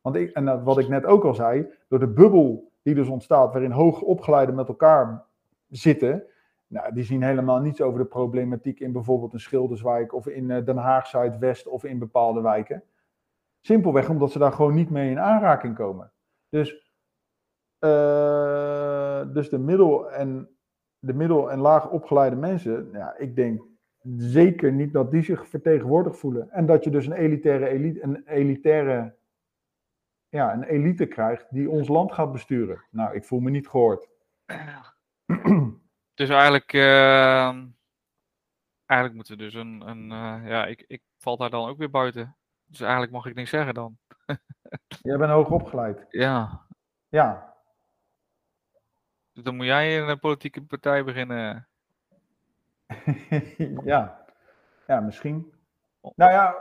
[0.00, 3.52] Want ik, en wat ik net ook al zei, door de bubbel die dus ontstaat,
[3.52, 5.24] waarin hoogopgeleiden met elkaar
[5.68, 6.22] zitten,
[6.66, 10.76] nou, die zien helemaal niets over de problematiek in bijvoorbeeld een Schilderswijk of in Den
[10.76, 12.82] Haag Zuidwest of in bepaalde wijken.
[13.60, 16.12] Simpelweg omdat ze daar gewoon niet mee in aanraking komen.
[16.48, 16.70] Dus,
[17.84, 20.58] uh, dus de middel- en,
[20.98, 23.62] de middel- en laag opgeleide mensen, ja, ik denk
[24.16, 26.50] zeker niet dat die zich vertegenwoordigd voelen.
[26.50, 29.16] En dat je dus een elitaire elite, een elitaire,
[30.28, 32.84] ja, een elite krijgt die ons land gaat besturen.
[32.90, 34.08] Nou, ik voel me niet gehoord.
[36.14, 37.48] Dus eigenlijk, uh,
[38.84, 41.90] eigenlijk moeten we dus een, een uh, ja, ik, ik val daar dan ook weer
[41.90, 42.36] buiten.
[42.70, 43.98] Dus eigenlijk mag ik niks zeggen dan.
[45.02, 46.06] Jij bent hoog opgeleid.
[46.08, 46.66] Ja.
[47.08, 47.54] Ja.
[49.32, 51.68] Dus dan moet jij in een politieke partij beginnen.
[53.84, 54.24] ja.
[54.86, 55.52] Ja, misschien.
[56.00, 56.54] Nou ja,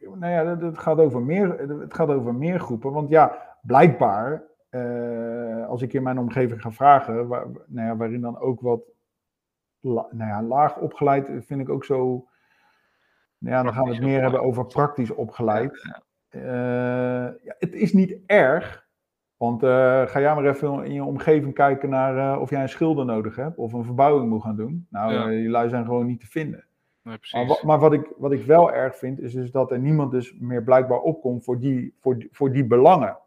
[0.00, 2.92] nou ja, het gaat over meer, het gaat over meer groepen.
[2.92, 8.20] Want ja, blijkbaar, uh, als ik in mijn omgeving ga vragen, waar, nou ja, waarin
[8.20, 8.80] dan ook wat
[9.80, 12.28] nou ja, laag opgeleid, vind ik ook zo
[13.44, 15.88] Ja, dan gaan we het meer hebben over praktisch opgeleid.
[16.28, 16.42] Eh,
[17.42, 18.86] ja, het is niet erg,
[19.36, 22.68] want eh, ga jij maar even in je omgeving kijken naar eh, of jij een
[22.68, 24.86] schilder nodig hebt of een verbouwing moet gaan doen.
[24.90, 25.26] Nou, Ja.
[25.26, 26.58] die lui zijn gewoon niet te vinden.
[26.58, 26.66] Nee,
[27.02, 27.48] Maar, precies.
[27.48, 30.34] wa- maar wat, ik, wat ik wel erg vind, is dus dat er niemand dus
[30.38, 33.18] meer blijkbaar opkomt voor die, voor, die- voor die belangen.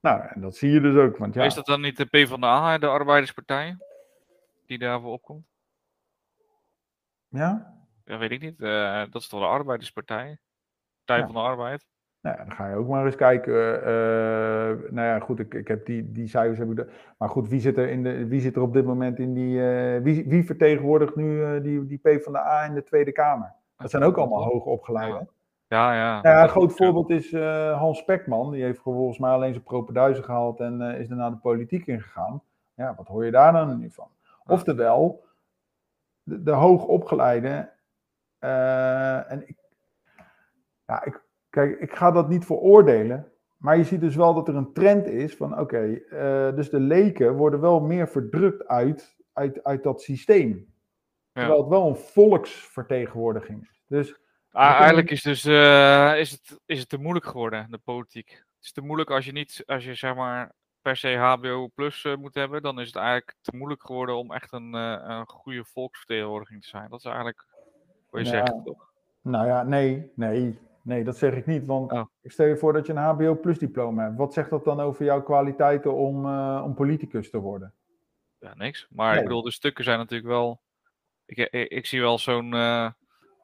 [0.00, 1.16] Nou, en dat zie je dus ook.
[1.16, 3.76] Want ja, Is dat dan niet de PvdA, de Arbeiderspartij?
[4.66, 5.46] Die daarvoor opkomt?
[7.28, 7.73] ja?
[8.04, 8.60] Ja, weet ik niet.
[8.62, 10.38] Eh, dat is toch de Arbeiderspartij?
[11.04, 11.32] Partij Ja.
[11.32, 11.86] van de Arbeid?
[12.20, 13.82] Nou ja, dan ga je ook maar eens kijken.
[13.82, 16.58] eh, eh, nou ja, goed, ik, ik heb die, die cijfers.
[16.58, 18.84] Heb ik de, maar goed, wie zit, er in de, wie zit er op dit
[18.84, 19.60] moment in die.
[20.02, 23.52] wie, wie vertegenwoordigt nu die, die P van de A in de Tweede Kamer?
[23.76, 25.28] Dat zijn ook allemaal hoogopgeleiden.
[25.66, 26.12] Ja, ja.
[26.12, 27.32] Nou ja, een Dat- groot voorbeeld is
[27.72, 28.50] Hans Spekman.
[28.50, 32.42] Die heeft volgens mij alleen zijn propenduizen gehaald en eh, is daarna de politiek ingegaan.
[32.74, 34.08] Ja, wat hoor je daar dan nu van?
[34.46, 35.24] Oftewel,
[36.22, 37.72] de, de hoogopgeleide.
[38.44, 39.56] Eh, en ik,
[40.86, 43.32] ja, ik, kijk, ik ga dat niet veroordelen.
[43.56, 46.80] Maar je ziet dus wel dat er een trend is van, oké, eh, dus de
[46.80, 50.72] leken worden wel meer verdrukt uit, uit, uit dat systeem.
[51.32, 51.40] Ja.
[51.40, 53.82] Terwijl het wel een volksvertegenwoordiging is.
[53.86, 58.30] Dus Ah, eigenlijk is, dus, eh, is, het, is het te moeilijk geworden, de politiek.
[58.30, 60.52] Het is te moeilijk als je niet, als je zeg maar
[60.82, 64.52] per se HBO plus moet hebben, dan is het eigenlijk te moeilijk geworden om echt
[64.52, 66.90] een, een goede volksvertegenwoordiging te zijn.
[66.90, 67.46] Dat is eigenlijk
[68.20, 68.44] je Ja.
[68.64, 68.90] toch?
[69.22, 71.66] Nou ja, nee, nee, nee, dat zeg ik niet.
[71.66, 72.04] Want Oh.
[72.22, 74.16] ik stel je voor dat je een HBO plus diploma hebt.
[74.16, 77.72] Wat zegt dat dan over jouw kwaliteiten om, eh, om politicus te worden?
[78.38, 78.86] Ja, niks.
[78.90, 79.18] Maar Nee.
[79.18, 80.60] ik bedoel, de stukken zijn natuurlijk wel.
[81.26, 82.54] Ik, ik, ik zie wel zo'n.
[82.54, 82.90] eh,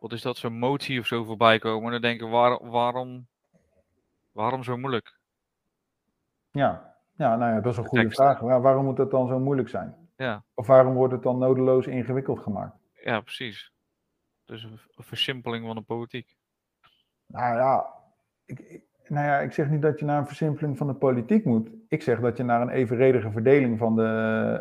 [0.00, 1.84] wat is dat, zo'n motie of zo voorbij komen.
[1.84, 3.26] En dan denk ik, waar, waarom,
[4.32, 5.18] waarom zo moeilijk?
[6.50, 8.18] Ja, ja nou ja, dat is een goede tekst.
[8.20, 8.40] vraag.
[8.40, 9.94] Ja, waarom moet dat dan zo moeilijk zijn?
[10.16, 12.76] Ja, Of waarom wordt het dan nodeloos ingewikkeld gemaakt?
[13.04, 13.72] ja precies.
[14.50, 16.36] Dus een, versimpeling van de politiek.
[17.26, 17.86] Nou ja,
[18.44, 21.70] ik, nou ja, ik zeg niet dat je naar een versimpeling van de politiek moet.
[21.88, 24.02] Ik zeg dat je naar een evenredige verdeling van de.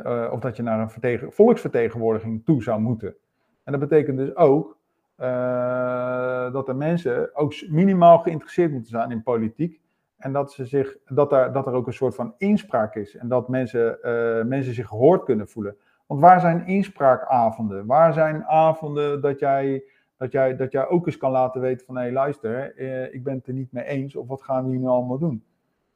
[0.04, 3.16] eh, of dat je naar een vertegen, volksvertegenwoordiging toe zou moeten.
[3.64, 4.78] En dat betekent dus ook
[5.16, 9.80] eh, dat de mensen ook minimaal geïnteresseerd moeten zijn in politiek.
[10.18, 13.16] En dat, ze zich, dat, er, dat er ook een soort van inspraak is.
[13.16, 15.78] En dat mensen, eh, mensen zich gehoord kunnen voelen.
[16.10, 17.86] Want waar zijn inspraakavonden?
[17.86, 19.84] Waar zijn avonden dat jij
[20.20, 23.34] dat jij, dat jij ook eens kan laten weten van, hé luister, eh, ik ben
[23.34, 25.44] het er niet mee eens, of wat gaan we hier nu allemaal doen?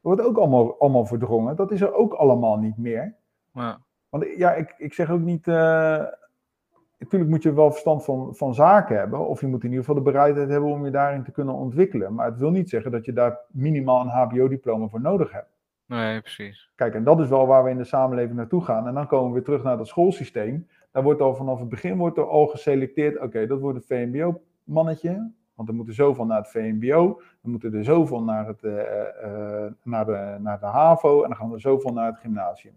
[0.00, 3.14] wordt ook allemaal, allemaal verdrongen, dat is er ook allemaal niet meer.
[3.52, 6.04] Ja, Want ja, ik, ik zeg ook niet, eh,
[6.98, 10.02] natuurlijk moet je wel verstand van, van zaken hebben, of je moet in ieder geval
[10.02, 12.14] de bereidheid hebben om je daarin te kunnen ontwikkelen.
[12.14, 15.53] Maar het wil niet zeggen dat je daar minimaal een HBO-diploma voor nodig hebt.
[15.94, 16.70] Nee, precies.
[16.74, 18.86] Kijk, en dat is wel waar we in de samenleving naartoe gaan.
[18.86, 20.68] En dan komen we weer terug naar het schoolsysteem.
[20.92, 23.18] Daar wordt al vanaf het begin wordt er al geselecteerd.
[23.20, 25.30] Oké, dat wordt een VMBO-mannetje.
[25.54, 27.20] Want er moeten zoveel naar het VMBO.
[27.42, 29.00] Dan moeten er zoveel naar, het, eh,
[29.64, 31.22] eh, naar, de, naar de HAVO.
[31.22, 32.76] En dan gaan er zoveel naar het gymnasium.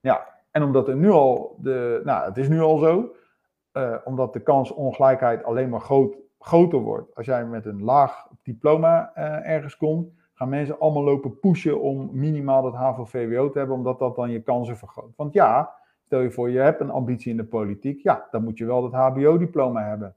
[0.00, 2.00] Ja, en omdat er nu al de.
[2.04, 3.14] Nou, het is nu al zo.
[3.72, 5.80] eh, omdat de kansongelijkheid alleen maar
[6.38, 7.14] groter wordt.
[7.14, 12.08] Als jij met een laag diploma eh, ergens komt gaan mensen allemaal lopen pushen om
[12.12, 15.12] minimaal dat HAVO-VWO te hebben, omdat dat dan je kansen vergroot.
[15.16, 18.58] Want ja, stel je voor, je hebt een ambitie in de politiek, ja, dan moet
[18.58, 20.14] je wel dat HBO-diploma hebben.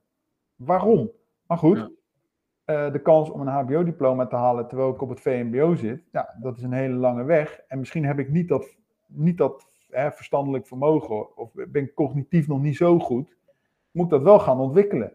[0.55, 1.12] Waarom?
[1.47, 1.89] Maar goed, Ja.
[2.86, 6.36] eh, de kans om een HBO-diploma te halen terwijl ik op het VMBO zit, ja,
[6.41, 7.62] dat is een hele lange weg.
[7.67, 8.77] En misschien heb ik niet dat,
[9.08, 13.36] niet dat hè, verstandelijk vermogen, of ben ik cognitief nog niet zo goed,
[13.91, 15.12] moet ik dat wel gaan ontwikkelen.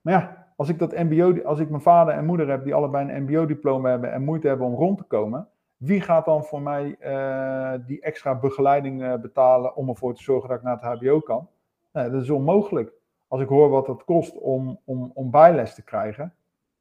[0.00, 3.10] Maar ja, als ik dat MBO, als ik mijn vader en moeder heb die allebei
[3.10, 6.96] een MBO-diploma hebben en moeite hebben om rond te komen, wie gaat dan voor mij
[6.98, 11.20] eh, die extra begeleiding eh, betalen om ervoor te zorgen dat ik naar het HBO
[11.20, 11.48] kan?
[11.92, 12.92] Nee, dat is onmogelijk.
[13.28, 16.34] Als ik hoor wat het kost om, om, om bijles te krijgen.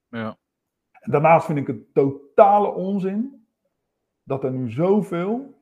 [0.09, 0.38] Ja,
[1.05, 3.47] Daarnaast vind ik het totale onzin
[4.23, 5.53] dat er nu zoveel.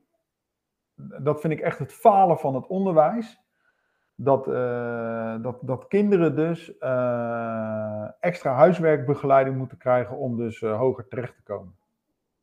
[0.94, 3.43] Dat vind ik echt het falen van het onderwijs.
[4.16, 11.08] Dat, eh, dat, dat kinderen dus eh, extra huiswerkbegeleiding moeten krijgen om dus eh, hoger
[11.08, 11.76] terecht te komen.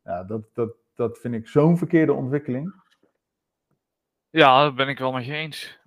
[0.03, 2.73] Ja, dat, dat, dat vind ik zo'n verkeerde ontwikkeling.
[4.29, 5.79] ja dat ben ik wel met je eens.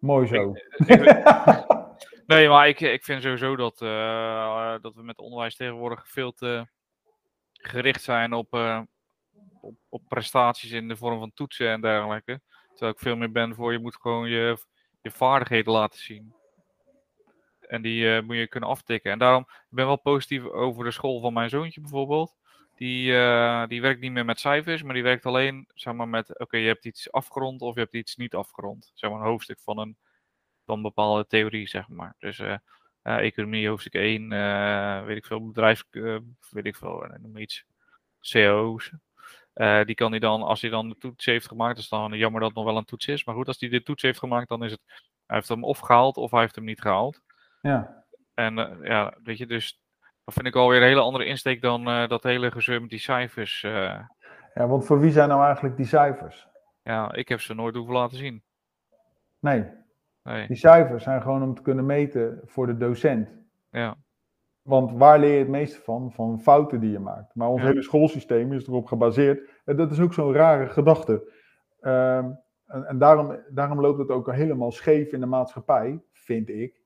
[0.00, 0.52] Mooi zo.
[2.26, 3.78] nee, maar ik, ik vind sowieso dat,
[4.82, 6.66] dat we met onderwijs tegenwoordig veel te
[7.52, 8.52] gericht zijn op,
[9.60, 12.40] op, op prestaties in de vorm van toetsen en dergelijke.
[12.68, 14.58] Terwijl ik veel meer ben voor je moet gewoon je,
[15.04, 16.34] je vaardigheden laten zien.
[17.60, 19.12] En die eh, moet je kunnen aftikken.
[19.12, 22.34] En daarom ben ik wel positief over de school van mijn zoontje bijvoorbeeld.
[22.76, 26.38] Die, eh, die werkt niet meer met cijfers, maar die werkt alleen zeg maar, met:
[26.38, 28.90] oké, je hebt iets afgerond of je hebt iets niet afgerond.
[28.94, 29.96] Zeg maar een hoofdstuk van een,
[30.64, 32.14] dan bepaalde theorie, zeg maar.
[32.18, 32.56] Dus eh,
[33.02, 35.84] economie hoofdstuk 1, eh, weet ik veel, bedrijf,
[36.50, 37.64] weet ik veel, noem iets,
[38.20, 38.92] CO's.
[39.54, 42.40] Eh, die kan hij dan, als hij dan de toets heeft gemaakt, is dan jammer
[42.40, 43.24] dat het nog wel een toets is.
[43.24, 44.80] Maar goed, als hij de toets heeft gemaakt, dan is het,
[45.26, 47.20] hij heeft hem of gehaald of hij heeft hem niet gehaald.
[47.60, 49.80] Ja, En eh, ja, weet je, dus
[50.24, 52.98] dat vind ik alweer een hele andere insteek dan eh, dat hele gezeur met die
[52.98, 53.60] cijfers.
[53.60, 54.08] ja,
[54.54, 56.46] want voor wie zijn nou eigenlijk die cijfers?
[56.82, 58.42] ja, ik heb ze nooit hoeven laten zien.
[59.40, 59.82] Nee,
[60.24, 63.28] Nee, die cijfers zijn gewoon om te kunnen meten voor de docent.
[63.70, 63.96] ja,
[64.64, 66.12] Want waar leer je het meeste van?
[66.12, 67.34] Van fouten die je maakt.
[67.34, 67.66] Maar ons Ja.
[67.66, 69.50] hele schoolsysteem is erop gebaseerd.
[69.64, 71.32] En dat is ook zo'n rare gedachte.
[71.80, 72.30] Ehm,
[72.66, 76.80] en en daarom, daarom loopt het ook helemaal scheef in de maatschappij, vind ik.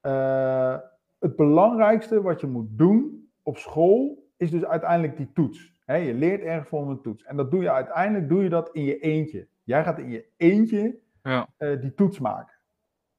[0.00, 0.76] Eh,
[1.18, 5.76] het belangrijkste wat je moet doen op school is dus uiteindelijk die toets.
[5.86, 7.24] Je leert ergens voor een toets.
[7.24, 9.48] En dat doe je uiteindelijk doe je dat in je eentje.
[9.62, 12.54] Jij gaat in je eentje ja, eh, die toets maken.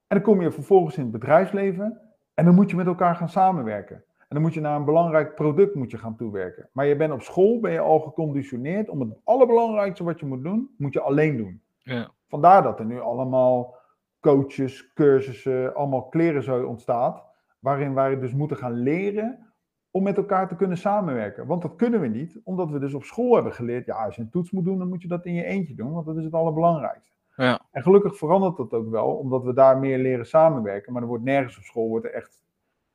[0.07, 2.01] En dan kom je vervolgens in het bedrijfsleven
[2.39, 3.95] en dan moet je met elkaar gaan samenwerken.
[3.95, 6.69] En dan moet je naar een belangrijk product moet je gaan toewerken.
[6.71, 10.43] Maar je bent op school, ben je al geconditioneerd om het allerbelangrijkste wat je moet
[10.43, 11.61] doen, moet je alleen doen.
[11.77, 13.75] ja, Vandaar dat er nu allemaal
[14.19, 17.23] coaches, cursussen, allemaal klerenzooi ontstaat.
[17.59, 19.53] Waarin wij dus moeten gaan leren
[19.91, 21.45] om met elkaar te kunnen samenwerken.
[21.45, 23.85] Want dat kunnen we niet, omdat we dus op school hebben geleerd.
[23.85, 25.91] Ja, als je een toets moet doen, dan moet je dat in je eentje doen,
[25.91, 27.17] want dat is het allerbelangrijkste.
[27.43, 30.93] Ja, En gelukkig verandert dat ook wel, omdat we daar meer leren samenwerken.
[30.93, 32.43] Maar er wordt nergens op school wordt er echt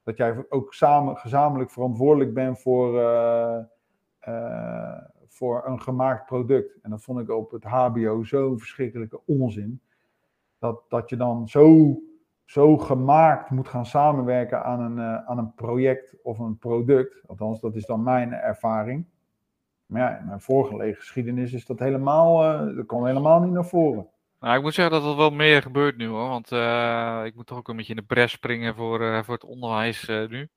[0.02, 3.58] dat jij ook samen, gezamenlijk verantwoordelijk bent voor, eh,
[4.18, 6.78] eh, voor een gemaakt product.
[6.82, 9.80] En dat vond ik op het HBO zo'n verschrikkelijke onzin.
[10.58, 11.96] Dat, dat je dan zo,
[12.44, 17.22] zo gemaakt moet gaan samenwerken aan een, eh, aan een project of een product.
[17.26, 19.04] Althans, dat is dan mijn ervaring.
[19.86, 22.36] Maar ja, in mijn voorgelegen geschiedenis is dat helemaal,
[22.74, 24.08] dat kwam helemaal niet naar voren.
[24.44, 26.28] Nou, ik moet zeggen dat er wel meer gebeurt nu hoor.
[26.28, 29.34] Want eh, ik moet toch ook een beetje in de bres springen voor, eh, voor
[29.34, 30.48] het onderwijs eh, nu.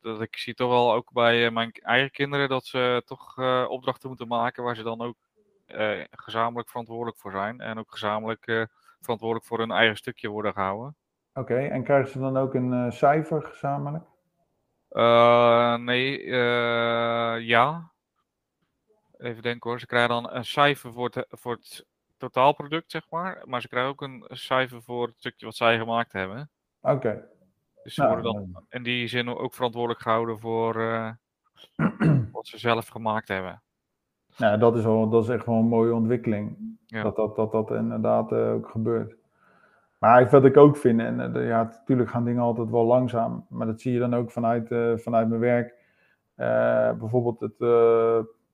[0.00, 4.28] Dat ik zie toch wel ook bij mijn eigen kinderen dat ze toch opdrachten moeten
[4.28, 5.16] maken waar ze dan ook
[6.10, 7.60] gezamenlijk verantwoordelijk voor zijn.
[7.60, 8.68] En ook gezamenlijk
[9.00, 10.96] verantwoordelijk voor hun eigen stukje worden gehouden.
[11.34, 14.04] Oké, en krijgen ze dan ook een cijfer gezamenlijk?
[15.80, 16.26] Nee,
[17.44, 17.92] ja.
[19.18, 19.80] Even denken hoor.
[19.80, 21.86] Ze krijgen dan een cijfer voor het, voor het
[22.16, 23.42] totaalproduct, zeg maar.
[23.44, 26.50] Maar ze krijgen ook een cijfer voor het stukje wat zij gemaakt hebben.
[26.80, 27.24] Oké.
[27.82, 31.10] Dus ze Nou, worden dan in die zin ook verantwoordelijk gehouden voor eh,
[32.32, 33.62] wat ze zelf gemaakt hebben.
[34.36, 36.76] Nou, dat is, wel, dat is echt wel een mooie ontwikkeling.
[36.86, 37.02] Ja.
[37.02, 39.16] Dat, dat, dat dat inderdaad eh, ook gebeurt.
[39.98, 43.46] Maar wat ik ook vind, en eh, ja, natuurlijk gaan dingen altijd wel langzaam.
[43.48, 44.68] Maar dat zie je dan ook vanuit,
[45.02, 45.74] vanuit mijn werk.
[46.98, 47.58] Bijvoorbeeld het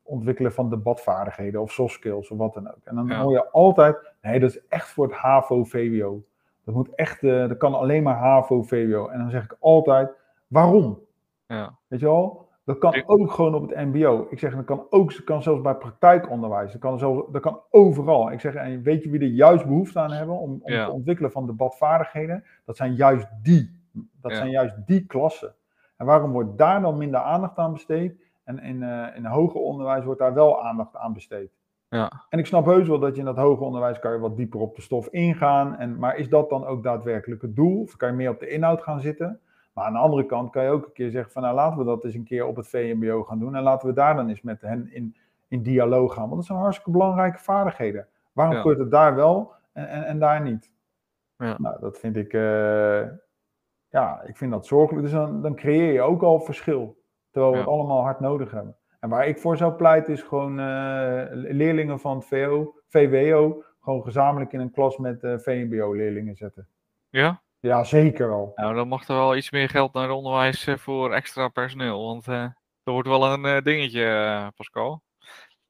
[0.02, 2.84] ontwikkelen van debatvaardigheden of soft skills of wat dan ook.
[2.84, 3.20] En dan Ja.
[3.22, 6.22] hoor je altijd, nee, dat is echt voor het HAVO-VWO.
[6.64, 9.08] Dat moet echt, eh, dat kan alleen maar HAVO-VWO.
[9.08, 10.10] En dan zeg ik altijd,
[10.46, 10.98] waarom?
[11.46, 12.48] Ja, Weet je wel?
[12.64, 14.26] Dat kan Ik- ook gewoon op het MBO.
[14.30, 16.72] Ik zeg, dat kan ook, dat kan zelfs bij praktijkonderwijs.
[16.72, 18.30] Dat kan, zelfs, dat kan overal.
[18.32, 20.84] Ik zeg, en weet je wie er juist behoefte aan hebben om, om Ja.
[20.86, 22.44] te ontwikkelen van debatvaardigheden?
[22.64, 23.80] Dat zijn juist die.
[24.20, 25.54] Dat zijn juist die klassen.
[25.96, 28.14] En waarom wordt daar dan minder aandacht aan besteed?
[28.44, 31.50] En in, eh in hoger onderwijs wordt daar wel aandacht aan besteed.
[31.88, 34.36] ja, En ik snap heus wel dat je in dat hoger onderwijs kan je wat
[34.36, 35.76] dieper op de stof ingaan.
[35.76, 37.80] En, maar is dat dan ook daadwerkelijk het doel?
[37.82, 39.40] Of kan je meer op de inhoud gaan zitten?
[39.72, 41.84] Maar aan de andere kant kan je ook een keer zeggen van nou laten we
[41.84, 43.54] dat eens een keer op het VMBO gaan doen.
[43.56, 45.16] En laten we daar dan eens met hen in,
[45.48, 46.22] in dialoog gaan.
[46.24, 48.06] Want dat zijn hartstikke belangrijke vaardigheden.
[48.32, 48.60] Waarom Ja.
[48.60, 50.70] gebeurt het daar wel en, en, en daar niet?
[51.36, 51.54] Ja.
[51.58, 53.02] Nou, dat vind ik, eh,
[53.88, 55.02] ja, ik vind dat zorgelijk.
[55.02, 57.01] Dus dan, dan creëer je ook al verschil.
[57.32, 57.64] Terwijl we Ja.
[57.64, 58.76] het allemaal hard nodig hebben.
[59.00, 64.02] En waar ik voor zou pleiten is gewoon eh, leerlingen van het VO, VWO gewoon
[64.02, 66.68] gezamenlijk in een klas met eh, VMBO-leerlingen zetten.
[67.10, 67.40] ja?
[67.60, 68.52] Ja, zeker wel.
[68.54, 72.06] Nou, dan mag er wel iets meer geld naar het onderwijs eh, voor extra personeel.
[72.06, 75.02] Want dat wordt wel een dingetje, Pascal.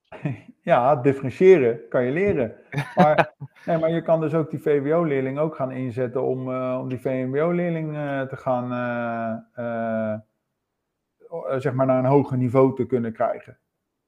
[0.63, 2.55] Ja, differentiëren kan je leren.
[2.95, 3.33] Maar,
[3.67, 7.93] nee, maar je kan dus ook die VWO-leerling ook gaan inzetten om, om die VMBO-leerling
[8.29, 8.69] te gaan,
[11.57, 13.59] zeg maar, naar een hoger niveau te kunnen krijgen.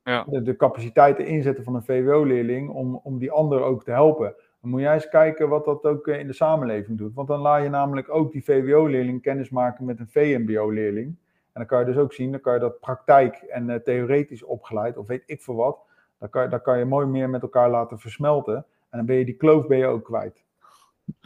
[0.04, 0.24] Ja.
[0.28, 4.34] De, de capaciteiten inzetten van een VWO-leerling om, om die ander ook te helpen.
[4.60, 7.14] Dan moet jij eens kijken wat dat ook eh, in de samenleving doet.
[7.14, 11.06] Want dan laat je namelijk ook die VWO-leerling kennis maken met een VMBO-leerling.
[11.06, 14.42] En dan kan je dus ook zien, dan kan je dat praktijk en eh, theoretisch
[14.42, 15.78] opgeleid, of weet ik veel wat,
[16.18, 18.56] dan kan, je, dan kan je mooi meer met elkaar laten versmelten.
[18.90, 20.44] En dan ben je die kloof ben je ook kwijt.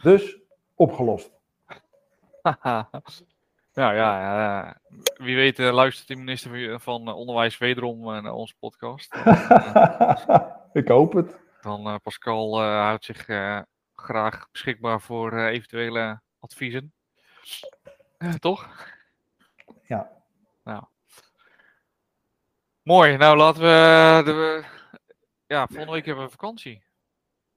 [0.01, 0.41] Dus
[0.75, 1.31] opgelost.
[3.79, 4.77] nou ja, ja,
[5.13, 9.15] wie weet eh, luistert de minister van- eh, Onderwijs wederom eh, naar onze podcast.
[10.81, 11.39] ik hoop het.
[11.61, 13.59] Dan eh, Pascal eh, houdt zich eh,
[13.95, 16.93] graag beschikbaar voor eh, eventuele adviezen.
[18.17, 18.69] Eh, toch?
[19.83, 20.09] Ja.
[20.63, 20.83] Nou.
[22.81, 23.17] Mooi.
[23.17, 24.21] Nou, laten we.
[24.25, 24.63] De,
[25.45, 26.83] ja, volgende week hebben we vakantie.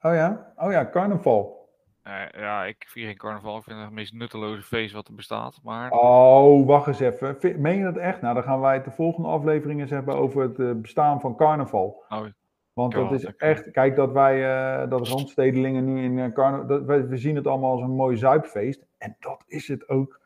[0.01, 0.53] Oh ja?
[0.57, 1.61] Oh ja, carnaval.
[2.03, 3.57] Eh, ja, ik vier geen carnaval.
[3.57, 5.61] Ik vind het het meest nutteloze feest wat er bestaat.
[5.62, 7.36] Maar Oh, wacht eens even.
[7.61, 8.20] Meen je dat echt?
[8.20, 11.36] Nou, dan gaan wij het de volgende aflevering eens hebben over het eh, bestaan van
[11.36, 12.05] carnaval.
[12.09, 12.24] oh,
[12.72, 17.07] Want dat is echt, kijk dat wij, eh, dat randstedelingen nu in uh, carnaval, we,
[17.07, 18.86] we zien het allemaal als een mooi zuipfeest.
[18.98, 20.20] En dat is het ook.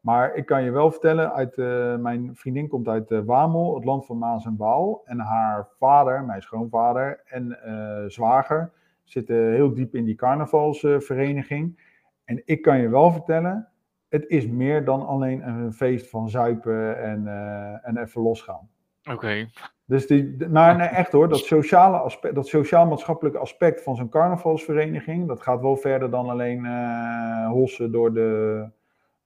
[0.00, 3.84] Maar ik kan je wel vertellen, uit, eh, mijn vriendin komt uit eh, Wamel, het
[3.84, 5.02] land van Maas en Waal.
[5.04, 8.70] En haar vader, mijn schoonvader en eh, zwager
[9.10, 11.86] zitten heel diep in die carnavalsvereniging.
[12.24, 13.68] en ik kan je wel vertellen,
[14.08, 18.68] het is meer dan alleen een feest van zuipen en, eh, en even losgaan.
[19.10, 19.48] oké.
[19.84, 25.28] Dus die, maar nee, echt hoor, dat sociale aspect, dat sociaal-maatschappelijke aspect van zo'n carnavalsvereniging,
[25.28, 28.66] dat gaat wel verder dan alleen eh hossen door, de,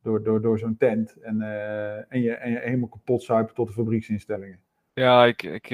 [0.02, 3.66] door, door, door zo'n tent en, eh, en, je, en je helemaal kapot zuipen tot
[3.66, 4.58] de fabrieksinstellingen.
[4.92, 5.70] Ja, ik, ik,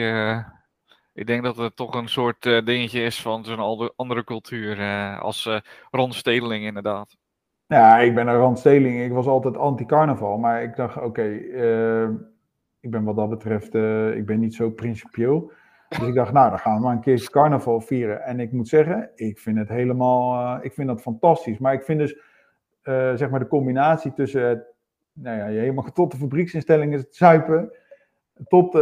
[1.19, 4.81] ik denk dat het toch een soort eh, dingetje is van zo'n andere cultuur.
[4.81, 5.61] eh, als
[5.91, 7.17] randstedeling, inderdaad.
[7.67, 11.23] Ja, ik ben een randstedeling, ik was altijd anti-carnaval, maar ik dacht, oké,
[12.81, 13.75] ik ben wat dat betreft,
[14.15, 15.53] ik ben niet zo principieel.
[15.89, 18.23] Dus ik dacht, nou, dan gaan we maar een keertje carnaval vieren.
[18.23, 21.59] En ik moet zeggen, ik vind het helemaal, ik vind dat fantastisch.
[21.59, 22.21] Maar ik vind dus,
[23.15, 24.65] zeg maar, de combinatie tussen, het,
[25.13, 27.73] nou ja, je helemaal tot de fabrieksinstellingen zuipen,
[28.49, 28.75] tot,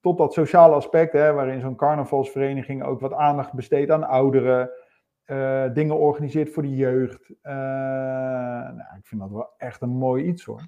[0.00, 4.70] tot dat sociale aspect, hè, waarin zo'n carnavalsvereniging ook wat aandacht besteedt aan ouderen,
[5.24, 7.30] eh, dingen organiseert voor de jeugd.
[7.42, 10.62] Eh, nou, ik vind dat wel echt een mooi iets hoor.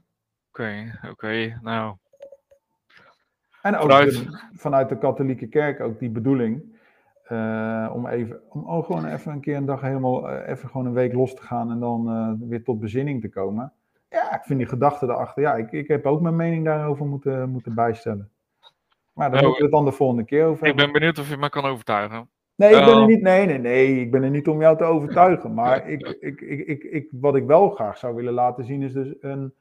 [0.51, 1.59] Oké, oké.
[1.63, 1.95] Nou,
[3.63, 6.71] En ook de- vanuit de katholieke kerk ook die bedoeling.
[7.23, 10.93] eh, om even, om ook gewoon even een keer een dag helemaal, even gewoon een
[10.93, 13.73] week los te gaan en dan weer tot bezinning te komen.
[14.09, 17.49] Ja, ik vind die gedachte erachter, ja, ik, ik heb ook mijn mening daarover moeten,
[17.51, 18.31] moeten bijstellen.
[19.13, 21.29] Maar daar Nou, moeten we het dan de volgende keer over ik ben benieuwd of
[21.29, 22.29] je me kan overtuigen.
[22.55, 23.07] Nee, ik ben er Oh.
[23.07, 25.55] niet, nee, nee, nee, ik ben er niet om jou te overtuigen.
[25.55, 28.93] Maar ik, ik, ik, ik, ik, wat ik wel graag zou willen laten zien is
[28.93, 29.55] dus een,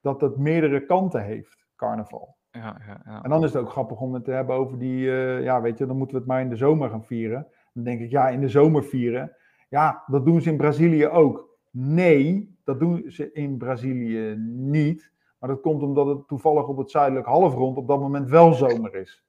[0.00, 2.36] dat het meerdere kanten heeft, carnaval.
[2.50, 3.22] Ja, ja, ja.
[3.22, 5.78] En dan is het ook grappig om het te hebben over die, eh, ja, weet
[5.78, 7.46] je, dan moeten we het maar in de zomer gaan vieren.
[7.72, 9.36] Dan denk ik, ja, in de zomer vieren.
[9.68, 11.58] Ja, dat doen ze in Brazilië ook.
[11.70, 15.12] Nee, dat doen ze in Brazilië niet.
[15.42, 18.94] Maar dat komt omdat het toevallig op het zuidelijk halfrond op dat moment wel zomer
[18.94, 19.24] is.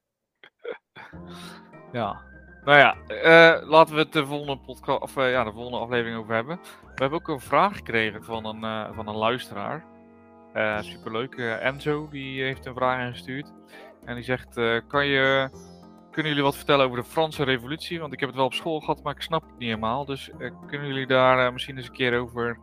[1.91, 2.21] Ja.
[2.65, 6.17] Nou ja, eh, laten we het de volgende podcast, of eh, ja, de volgende aflevering
[6.17, 6.59] over hebben.
[6.81, 9.85] We hebben ook een vraag gekregen van een, eh, van een luisteraar.
[10.79, 11.35] Superleuk.
[11.37, 13.53] Enzo, die heeft een vraag ingestuurd.
[14.05, 14.53] En die zegt,
[14.87, 15.49] kan je,
[16.11, 17.99] kunnen jullie wat vertellen over de Franse revolutie?
[17.99, 20.05] Want ik heb het wel op school gehad, maar ik snap het niet helemaal.
[20.05, 20.31] Dus
[20.67, 22.59] kunnen jullie daar misschien eens een keer over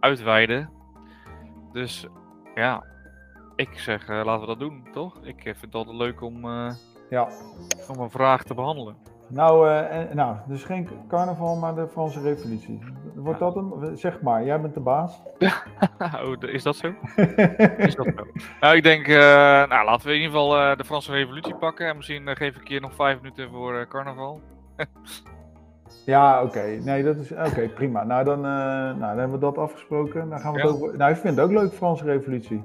[0.00, 0.70] uitweiden?
[1.72, 2.06] Dus
[2.56, 2.84] ja,
[3.56, 5.18] ik zeg, eh, laten we dat doen, toch?
[5.22, 6.70] Ik eh, vind het altijd leuk om, eh,
[7.10, 7.28] Ja.
[7.88, 8.96] om een vraag te behandelen.
[9.28, 9.68] Nou,
[10.14, 12.80] nou, dus geen carnaval, maar de Franse revolutie.
[13.14, 13.44] Wordt Ja.
[13.50, 13.96] dat hem?
[13.96, 15.22] Zeg maar, jij bent de baas.
[16.24, 16.86] oh, is dat zo?
[17.76, 18.26] Is dat zo?
[18.60, 19.06] Nou, ik denk,
[19.68, 21.88] nou, laten we in ieder geval de Franse Revolutie pakken.
[21.88, 24.40] En misschien geef ik een keer nog vijf minuten voor carnaval.
[26.04, 26.78] Ja, oké.
[26.84, 28.04] Nee, dat is oké, prima.
[28.04, 30.28] Nou dan, eh, nou, dan hebben we dat afgesproken.
[30.30, 30.96] Dan gaan we het over.
[30.96, 32.62] Nou, ik vind het ook leuk, Franse Revolutie.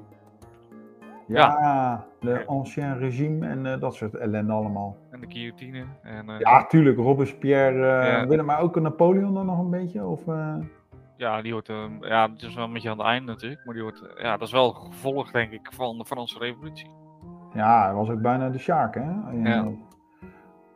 [1.26, 4.96] Ja, de ancien regime en eh, dat soort ellende allemaal.
[5.10, 5.84] En de guillotine.
[6.02, 8.26] En, eh, Ja, tuurlijk, Robespierre, Ja.
[8.26, 10.04] Willem, maar ook Napoleon dan nog een beetje?
[10.04, 10.24] Of,
[11.22, 13.64] ja, die hoort, eh, ja, het is wel een beetje aan het einde natuurlijk.
[13.64, 16.90] Maar die hoort, ja, dat is wel gevolg, denk ik, van de Franse Revolutie.
[17.54, 19.10] Ja, hij was ook bijna de Sjaak, hè?
[19.32, 19.66] Ja.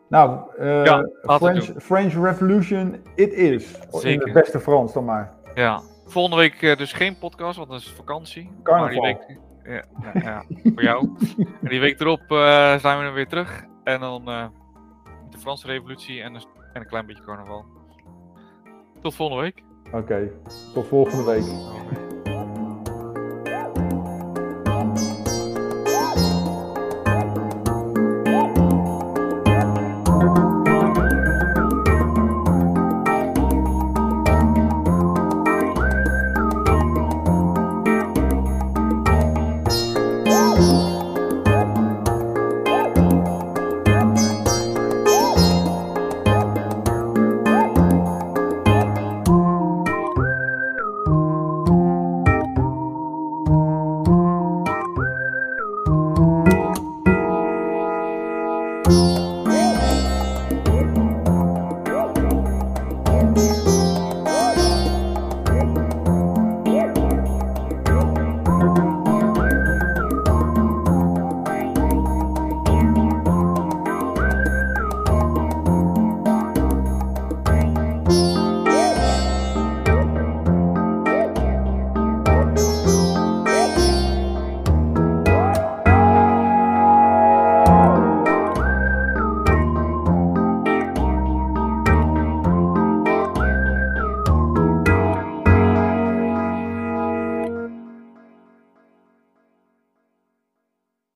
[0.09, 1.71] Nou, eh, Ja, French.
[1.79, 3.73] French Revolution, it is.
[3.93, 4.25] In Zeker.
[4.25, 5.33] het beste Frans dan maar.
[5.55, 8.51] Ja, volgende week eh, dus geen podcast, want dat is vakantie.
[8.63, 9.01] Carnaval.
[9.03, 9.83] Maar die week, ja,
[10.15, 10.45] ja, ja,
[10.75, 11.09] voor jou.
[11.63, 13.65] En die week erop eh, zijn we dan weer terug.
[13.85, 14.47] En dan eh,
[15.31, 17.65] de Franse Revolutie en een, en een klein beetje carnaval.
[19.03, 19.63] Tot volgende week.
[19.93, 20.31] Oké,
[20.75, 21.45] tot volgende week.